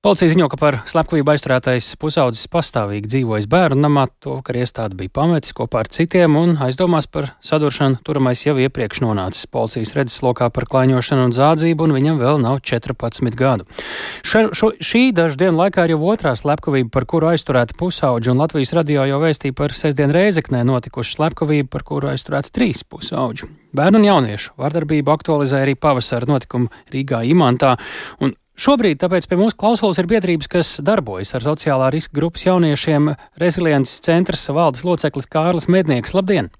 Policija 0.00 0.30
ziņo, 0.32 0.46
ka 0.48 0.56
par 0.56 0.76
slepkavību 0.88 1.28
aizturētais 1.28 1.90
pusaudzis 2.00 2.48
pastāvīgi 2.48 3.10
dzīvojas 3.12 3.44
bērnu 3.52 3.82
namā, 3.84 4.06
to 4.24 4.38
vakar 4.38 4.56
iestāde 4.56 4.96
bija 4.96 5.12
pametis 5.18 5.52
kopā 5.52 5.82
ar 5.82 5.90
citiem 5.92 6.38
un 6.40 6.54
aizdomās 6.64 7.04
par 7.04 7.34
saduršanu 7.44 8.00
turamais 8.08 8.40
jau 8.46 8.54
iepriekš 8.56 9.02
nonācis 9.04 9.44
policijas 9.52 9.92
redzeslokā 9.98 10.48
par 10.56 10.64
klaiņošanu 10.72 11.26
un 11.28 11.36
zādzību, 11.36 11.84
un 11.84 11.92
viņam 11.98 12.22
vēl 12.24 12.40
nav 12.40 12.62
14 12.64 13.36
gadu. 13.36 13.68
Ša, 14.24 14.46
šo, 14.56 14.72
šī 14.80 15.04
dažu 15.12 15.36
dienu 15.44 15.60
laikā 15.60 15.84
ir 15.84 15.98
jau 15.98 16.00
otrā 16.14 16.32
slepkavība, 16.32 16.88
par 16.96 17.04
kuru 17.04 17.34
aizturēta 17.34 17.76
pusauģi, 17.76 18.32
un 18.32 18.40
Latvijas 18.40 18.72
radio 18.80 19.04
jau 19.04 19.20
vēstīja 19.20 19.60
par 19.60 19.76
sestdien 19.76 20.16
Reizeknē 20.16 20.64
notikušu 20.64 21.18
slepkavību, 21.18 21.68
par 21.76 21.84
kuru 21.84 22.14
aizturēta 22.16 22.56
trīs 22.56 22.86
pusauģi. 22.88 23.52
Bērnu 23.76 24.00
un 24.00 24.08
jauniešu 24.08 24.56
vardarbību 24.64 25.12
aktualizēja 25.12 25.68
arī 25.68 25.76
pavasara 25.76 26.26
notikumi 26.32 26.72
Rīgā 26.88 27.20
Imantā, 27.28 27.76
un 28.24 28.32
Šobrīd 28.60 28.98
tāpēc 29.00 29.24
pie 29.24 29.38
mūsu 29.40 29.56
klausulas 29.56 29.96
ir 30.02 30.08
biedrības, 30.10 30.48
kas 30.52 30.70
darbojas 30.84 31.32
ar 31.32 31.44
sociālā 31.46 31.86
riska 31.94 32.12
grupas 32.18 32.42
jauniešiem. 32.44 33.14
Resiliences 33.40 34.02
centrs 34.04 34.42
valdes 34.52 34.82
loceklis 34.84 35.28
Kārlis 35.32 35.64
Mednieks. 35.72 36.12
Labdien! 36.12 36.50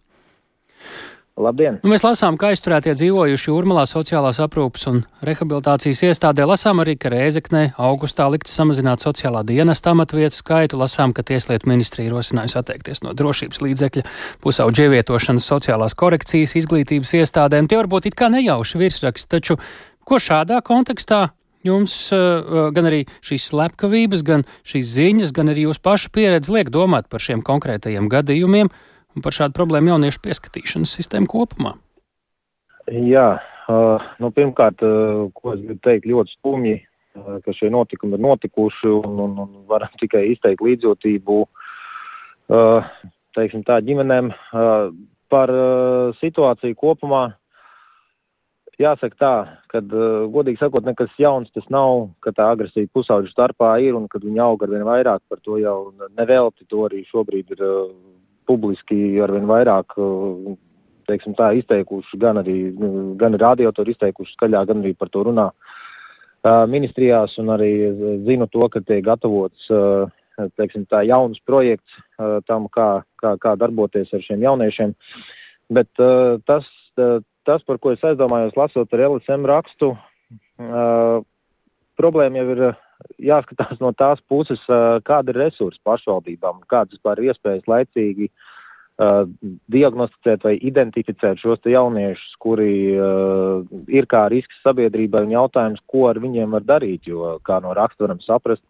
Labdien! 1.36 1.76
Nu, 1.84 1.90
mēs 1.92 2.01
lasām, 2.01 2.38
ka 2.40 2.55
aizturētie 2.55 2.94
dzīvojuši 2.96 3.53
Urmalā 3.53 3.82
sociālās 3.88 4.40
aprūpas 4.40 4.86
un 4.88 5.03
rehabilitācijas 5.28 6.01
iestādē. 6.09 6.46
Lasām 6.48 6.80
arī, 6.80 6.94
ka 7.01 7.12
Rēzeknē 7.12 7.74
augustā 7.76 8.30
likts 8.32 8.55
samazināt 8.57 9.05
sociālā 9.05 9.42
dienesta 9.44 9.92
amatvietu 9.92 10.38
skaitu. 10.38 10.78
Lasām, 10.80 11.12
ka 11.12 11.24
Tieslietu 11.28 11.68
ministrija 11.68 12.14
rosinājusi 12.14 12.57
atteikties 12.62 13.05
no 13.05 13.12
drošības 13.16 13.61
līdzekļa 13.66 14.07
pusauģu 14.40 14.86
ievietošanas 14.86 15.51
sociālās 15.53 15.96
korekcijas 16.01 16.57
izglītības 16.62 17.12
iestādēm. 17.20 17.68
Tie 17.68 17.76
varbūt 17.82 18.09
it 18.09 18.16
kā 18.16 18.32
nejauši 18.32 18.80
virsraksti, 18.86 19.30
taču 19.36 19.59
ko 20.09 20.16
šādā 20.16 20.62
kontekstā 20.64 21.26
jums 21.67 21.95
uh, 22.15 22.71
gan 22.75 22.89
arī 22.91 23.05
šīs 23.27 23.51
slepkavības, 23.51 24.25
gan 24.27 24.45
šīs 24.67 24.95
ziņas, 24.97 25.35
gan 25.37 25.53
arī 25.53 25.67
jūsu 25.69 25.83
pašu 25.85 26.13
pieredze 26.15 26.53
liek 26.55 26.73
domāt 26.73 27.11
par 27.13 27.23
šiem 27.23 27.45
konkrētajiem 27.47 28.09
gadījumiem 28.13 28.71
un 28.71 29.25
par 29.25 29.37
šādu 29.37 29.57
problēmu 29.59 29.95
jauniešu 29.95 30.23
pieskatīšanas 30.25 30.97
sistēmu 30.99 31.31
kopumā? 31.31 31.75
Jā, 32.91 33.41
uh, 33.71 34.11
nu, 34.23 34.33
pirmkārt, 34.35 34.83
ko 35.35 35.55
es 35.55 35.61
gribu 35.63 35.81
teikt, 35.85 36.09
ļoti 36.11 36.37
skumji, 36.39 36.77
ka 37.45 37.53
šie 37.55 37.69
notikumi 37.75 38.17
ir 38.17 38.23
notikuši 38.23 38.91
un, 38.95 39.17
un, 39.27 39.33
un 39.45 39.65
varam 39.69 39.91
tikai 39.99 40.29
izteikt 40.31 40.63
līdzjūtību 40.63 41.41
teiksim, 43.35 43.65
tā, 43.67 43.79
ģimenēm 43.85 44.31
par 45.31 45.53
situāciju 46.19 46.79
kopumā 46.79 47.25
jāsaka 48.81 49.16
tā, 49.20 49.35
ka, 49.70 49.83
uh, 49.83 50.24
godīgi 50.33 50.61
sakot, 50.61 50.87
nekas 50.87 51.12
jauns 51.20 51.53
tas 51.55 51.68
nav, 51.72 52.09
ka 52.24 52.33
tā 52.37 52.49
agresija 52.53 52.89
pusauģu 52.95 53.31
starpā 53.31 53.74
ir 53.85 53.99
un 53.99 54.09
kad 54.11 54.24
viņi 54.24 54.43
aug 54.45 54.62
ar 54.64 54.72
vien 54.72 54.87
vairāk. 54.89 55.22
Par 55.28 55.41
to 55.45 55.59
jau 55.61 55.93
nevelti 56.16 56.66
to 56.68 56.87
arī 56.89 57.05
šobrīd 57.09 57.55
ir 57.57 57.64
uh, 57.66 57.93
publiski 58.49 59.20
ar 59.22 59.35
vien 59.37 59.49
vairāk. 59.51 59.97
Uh, 60.01 60.57
teiksim, 61.11 61.35
tā, 61.35 61.51
izteikuši, 61.59 62.18
gan 62.22 62.39
arī 62.39 62.57
gan 63.18 63.35
radio 63.41 63.72
to 63.74 63.83
ir 63.83 63.93
izteikuši 63.95 64.37
skaļāk, 64.37 64.68
gan 64.70 64.85
arī 64.85 64.95
par 64.95 65.11
to 65.11 65.24
runā 65.26 65.49
uh, 65.51 66.64
ministrijās. 66.70 67.37
Arī 67.41 67.72
zinu 68.28 68.49
to, 68.51 68.68
ka 68.70 68.83
tiek 68.85 69.05
gatavots 69.07 69.66
uh, 69.74 70.07
teiksim, 70.57 70.87
tā, 70.89 71.03
jauns 71.09 71.43
projekts 71.45 71.99
uh, 71.99 72.39
tam, 72.47 72.68
kā, 72.72 73.03
kā, 73.20 73.35
kā 73.43 73.57
darboties 73.61 74.14
ar 74.14 74.24
šiem 74.24 74.47
jauniešiem. 74.47 74.95
Bet 75.70 76.01
tas, 76.51 76.66
tas, 77.47 77.64
par 77.66 77.80
ko 77.82 77.95
es 77.95 78.05
aizdomājos, 78.07 78.57
lasot 78.59 78.95
ar 78.95 79.07
LSM 79.09 79.49
rakstu, 79.49 79.93
uh, 79.95 81.20
problēma 82.01 82.41
jau 82.41 82.55
ir 82.55 82.62
jāskatās 83.30 83.80
no 83.80 83.93
tās 83.97 84.22
puses, 84.28 84.62
uh, 84.68 85.01
kāda 85.05 85.32
ir 85.32 85.43
resursi 85.47 85.80
pašvaldībām, 85.86 86.64
kādas 86.70 86.99
vispār 86.99 87.20
ir 87.20 87.32
iespējas 87.32 87.68
laicīgi 87.70 88.30
uh, 88.30 89.24
diagnosticēt 89.72 90.45
vai 90.47 90.57
identificēt 90.70 91.41
šos 91.41 91.64
jauniešus, 91.68 92.36
kuri 92.43 92.72
uh, 92.97 93.64
ir 93.88 94.09
kā 94.11 94.26
risks 94.32 94.61
sabiedrībai 94.64 95.24
un 95.28 95.36
jautājums, 95.36 95.84
ko 95.88 96.09
ar 96.11 96.20
viņiem 96.22 96.59
var 96.59 96.66
darīt. 96.76 97.09
Jo, 97.09 97.38
kā 97.47 97.61
no 97.64 97.74
raksta 97.76 98.07
varam 98.07 98.20
saprast, 98.24 98.64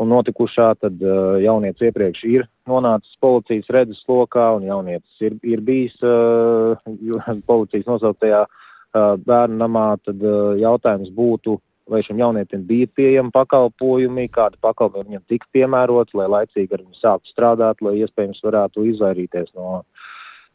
un 0.00 0.10
notikušā, 0.10 0.68
tad 0.80 1.02
uh, 1.02 1.36
jaunietis 1.42 1.88
iepriekš 1.88 2.24
ir 2.30 2.46
nonācis 2.68 3.18
policijas 3.22 3.70
redzes 3.74 4.02
lokā, 4.08 4.48
un 4.56 4.66
jaunietis 4.66 5.20
ir, 5.22 5.36
ir 5.46 5.62
bijis 5.64 5.94
uh, 6.02 6.80
policijas 7.50 7.86
nosauktajā 7.90 8.42
uh, 8.46 9.14
bērnu 9.20 9.60
namā. 9.60 9.86
Tad 10.02 10.24
uh, 10.24 10.54
jautājums 10.60 11.12
būtu, 11.14 11.58
vai 11.90 12.00
šim 12.02 12.18
jaunietim 12.22 12.64
bija 12.66 12.88
pieejami 12.96 13.32
pakalpojumi, 13.34 14.26
kādi 14.32 14.58
pakalpojumi 14.64 15.14
viņam 15.14 15.26
tika 15.30 15.50
piemēroti, 15.52 16.16
lai 16.18 16.30
laicīgi 16.38 16.74
ar 16.74 16.84
viņu 16.84 17.00
sāktu 17.00 17.30
strādāt, 17.30 17.84
lai 17.84 17.98
iespējams 18.00 18.42
varētu 18.44 18.86
izvairīties 18.94 19.52
no 19.54 19.84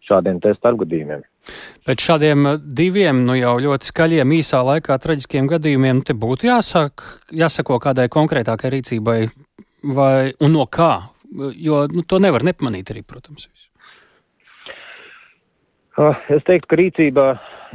šādiem 0.05 0.39
starpgadījumiem. 0.41 1.23
Pēc 1.87 2.03
šādiem 2.05 2.47
diviem 2.77 3.23
nu 3.25 3.35
jau 3.39 3.55
ļoti 3.63 3.89
skaļiem, 3.89 4.35
īsā 4.39 4.59
laikā 4.65 4.97
traģiskiem 5.01 5.47
gadījumiem, 5.49 6.03
te 6.05 6.13
būtu 6.13 6.49
jāsāk, 6.49 7.05
jāsako 7.33 7.79
kādai 7.83 8.09
konkrētākai 8.11 8.73
rīcībai, 8.75 9.19
vai 9.95 10.33
no 10.45 10.67
kā, 10.69 10.91
jo 11.55 11.85
nu, 11.93 12.03
to 12.05 12.19
nevar 12.21 12.45
nepamanīt 12.45 12.93
arī, 12.93 13.03
protams. 13.07 13.47
Es 15.99 16.45
teiktu, 16.47 16.67
ka 16.71 16.77
rīcība, 16.79 17.23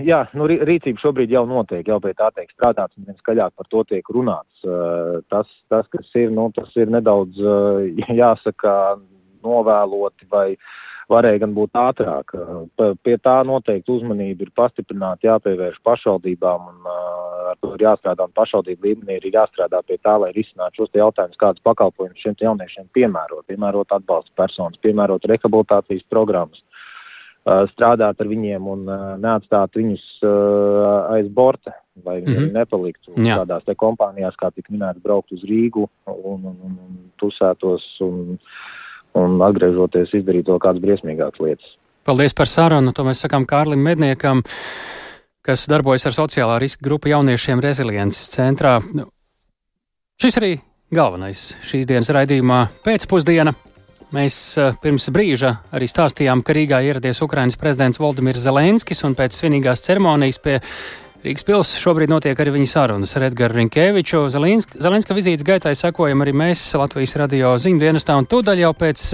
jā, 0.01 0.23
nu, 0.39 0.47
rīcība 0.49 1.03
šobrīd 1.03 1.33
jau 1.35 1.43
notiek, 1.49 1.85
jau 1.85 1.99
pie 2.01 2.15
tā 2.17 2.31
tiek 2.33 2.49
strādāts, 2.55 2.97
un 2.97 3.19
skaļāk 3.19 3.53
par 3.53 3.69
to 3.69 3.83
tiek 3.91 4.07
runāts. 4.17 4.65
Tas, 5.29 5.51
tas 5.69 5.91
kas 5.93 6.09
ir, 6.17 6.33
nu, 6.33 6.47
tas 6.57 6.73
ir 6.81 6.89
nedaudz 6.95 7.43
jāsaka 8.23 8.73
novēloti 9.45 10.31
vai 10.33 10.47
varēja 11.11 11.43
gan 11.45 11.55
būt 11.57 11.77
ātrāk. 11.79 12.35
Pie 13.05 13.17
tā 13.23 13.37
noteikti 13.47 13.93
uzmanība 13.95 14.47
ir 14.47 14.53
pastiprināta, 14.57 15.29
jāpievērš 15.29 15.81
pašvaldībām 15.85 16.71
un 16.71 16.89
ar 17.51 17.61
to 17.61 17.75
ir 17.77 17.85
jāstrādā. 17.87 18.27
Pašvaldību 18.35 18.89
līmenī 18.89 19.19
ir 19.21 19.37
jāstrādā 19.37 19.83
pie 19.87 19.99
tā, 19.99 20.17
lai 20.21 20.33
risinātu 20.37 20.83
šos 20.83 20.95
jautājumus, 20.97 21.41
kādas 21.41 21.65
pakalpojumus 21.67 22.25
šiem 22.25 22.37
jauniešiem 22.41 22.91
piemērot, 22.97 23.47
piemērot 23.51 23.95
atbalsta 23.99 24.33
personas, 24.37 24.81
piemērot 24.83 25.29
rehabilitācijas 25.31 26.07
programmas. 26.11 26.65
Strādāt 27.45 28.21
ar 28.23 28.29
viņiem 28.29 28.69
un 28.73 28.87
neatstāt 29.21 29.77
viņus 29.77 30.05
aiz 31.13 31.29
borta, 31.29 31.75
lai 32.05 32.23
viņi 32.23 32.39
mm 32.39 32.45
-hmm. 32.47 32.55
nepaliktu 32.57 33.13
tādās 33.21 33.77
kompānijās, 33.77 34.39
kā 34.41 34.51
tika 34.51 34.73
minēts, 34.73 35.03
braukt 35.03 35.33
uz 35.33 35.45
Rīgu 35.45 35.85
un, 36.07 36.41
un, 36.41 36.57
un, 36.65 36.79
un 36.87 36.97
tusētos. 37.21 37.85
Un, 38.01 38.39
un 39.19 39.39
atgriežoties 39.47 40.15
izdarīt 40.21 40.51
vēl 40.51 40.61
kādas 40.63 40.83
briesmīgākas 40.85 41.43
lietas. 41.43 41.75
Paldies 42.05 42.37
par 42.37 42.51
sarunu. 42.51 42.93
To 42.93 43.07
mēs 43.07 43.23
sakām 43.25 43.47
Kārlim 43.49 43.81
Medniekam, 43.85 44.43
kas 45.45 45.65
darbojas 45.71 46.05
ar 46.11 46.17
sociālā 46.17 46.59
riska 46.61 46.85
grupu 46.85 47.09
jauniešiem 47.13 47.63
Resiliences 47.65 48.29
centrā. 48.35 48.77
Nu, 48.93 49.09
šis 50.21 50.41
arī 50.41 50.53
galvenais 50.95 51.55
šīs 51.65 51.89
dienas 51.89 52.13
raidījumā 52.13 52.67
pēcpusdiena. 52.85 53.55
Mēs 54.15 54.37
uh, 54.61 54.77
pirms 54.79 55.09
brīža 55.11 55.57
arī 55.75 55.89
stāstījām, 55.91 56.45
ka 56.47 56.55
Rīgā 56.55 56.79
ieradies 56.87 57.23
Ukrainas 57.25 57.57
prezidents 57.59 57.99
Valdemirs 57.99 58.45
Zelenskis 58.45 59.03
un 59.09 59.17
pēc 59.19 59.35
svinīgās 59.35 59.83
ceremonijas 59.83 60.39
pie 60.45 60.61
Rīgas 61.25 61.47
pils 61.49 61.71
šobrīd 61.81 62.11
notiek 62.13 62.37
arī 62.37 62.53
viņa 62.53 62.67
sarunas 62.69 63.15
ar 63.17 63.25
Edgars 63.31 63.57
Rinkēviču. 63.57 64.19
Zelenska 64.29 65.15
vizītes 65.17 65.47
gaitai 65.49 65.71
sekojam 65.73 66.21
arī 66.21 66.35
mēs 66.37 66.61
Latvijas 66.77 67.17
radio 67.17 67.55
ziņu 67.57 67.81
dienestā, 67.81 68.19
un 68.21 68.27
tūdaļ 68.29 68.61
jau 68.61 68.73
pēc 68.77 69.05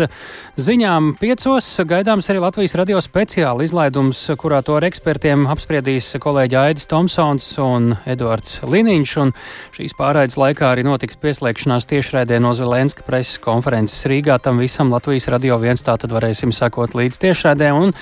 ziņām 0.58 1.12
piecos 1.20 1.68
gaidāms 1.86 2.26
arī 2.32 2.42
Latvijas 2.42 2.74
radio 2.80 2.98
speciāla 2.98 3.62
izlaidums, 3.62 4.24
kurā 4.42 4.58
to 4.66 4.74
ar 4.80 4.88
ekspertiem 4.88 5.46
apspriedīs 5.54 6.08
kolēģi 6.18 6.58
Aidis 6.58 6.90
Tomsons 6.90 7.46
un 7.62 7.92
Eduards 8.10 8.58
Liniņš, 8.66 9.14
un 9.22 9.30
šīs 9.78 9.94
pārraides 9.94 10.40
laikā 10.42 10.66
arī 10.72 10.88
notiks 10.90 11.14
pieslēgšanās 11.22 11.86
tiešraidē 11.94 12.42
no 12.42 12.56
Zelenska 12.58 13.06
preses 13.06 13.38
konferences 13.38 14.02
Rīgā. 14.10 14.40
Tam 14.42 14.58
visam 14.58 14.90
Latvijas 14.90 15.30
radio 15.30 15.62
viens 15.62 15.86
tā 15.86 15.94
tad 15.94 16.10
varēsim 16.18 16.50
sekot 16.50 16.98
līdz 16.98 17.22
tiešraidē, 17.22 17.70
un 17.70 17.94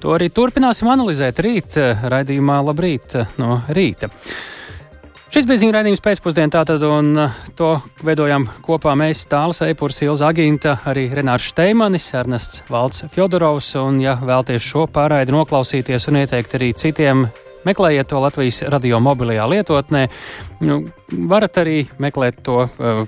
to 0.00 0.16
arī 0.16 0.30
turpināsim 0.32 0.88
analizēt 0.88 1.44
rīt 1.44 1.76
raidījumā 2.08 2.62
Labrīt! 2.64 3.20
No 3.36 3.50
no 3.50 3.60
rīta. 3.74 4.10
Šis 5.30 5.46
bija 5.46 5.60
ziņu 5.62 5.74
raidījums 5.76 6.02
pēcpusdienā, 6.02 6.50
tātad, 6.50 6.82
un 6.82 7.12
uh, 7.22 7.34
to 7.54 7.76
veidojām 8.02 8.48
kopā 8.66 8.96
mēs, 8.98 9.22
Tāls 9.30 9.62
Eipurs, 9.62 10.00
Ilza 10.02 10.26
Aginta, 10.26 10.72
arī 10.90 11.04
Renārs 11.14 11.52
Šteimanis, 11.52 12.08
Ernests 12.18 12.64
Valds 12.70 13.04
Fjodorovs, 13.14 13.68
un, 13.78 14.00
ja 14.02 14.16
vēlties 14.18 14.66
šo 14.66 14.88
pārraidi 14.90 15.36
noklausīties 15.36 16.08
un 16.10 16.18
ieteikt 16.24 16.58
arī 16.58 16.72
citiem, 16.74 17.28
meklējiet 17.68 18.10
to 18.10 18.20
Latvijas 18.22 18.62
radio 18.72 19.00
mobilajā 19.04 19.46
lietotnē. 19.50 20.06
Nu, 20.66 20.80
varat 21.30 21.60
arī 21.62 21.78
meklēt 22.02 22.42
to 22.46 22.64
uh, 22.66 23.02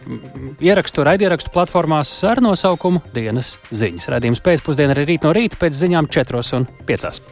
ierakstu 0.63 1.07
raidierakstu 1.09 1.53
platformās 1.55 2.13
ar 2.29 2.43
nosaukumu 2.45 3.05
Dienas 3.15 3.57
ziņas. 3.71 4.11
Radījums 4.17 4.45
pēcpusdienā 4.45 4.97
arī 4.97 5.09
rīt 5.15 5.29
no 5.29 5.35
rīta 5.37 5.61
pēc 5.61 5.79
ziņām 5.85 6.11
4 6.13 6.45
un 6.61 6.69
5. 6.89 7.23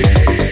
Yeah. 0.00 0.49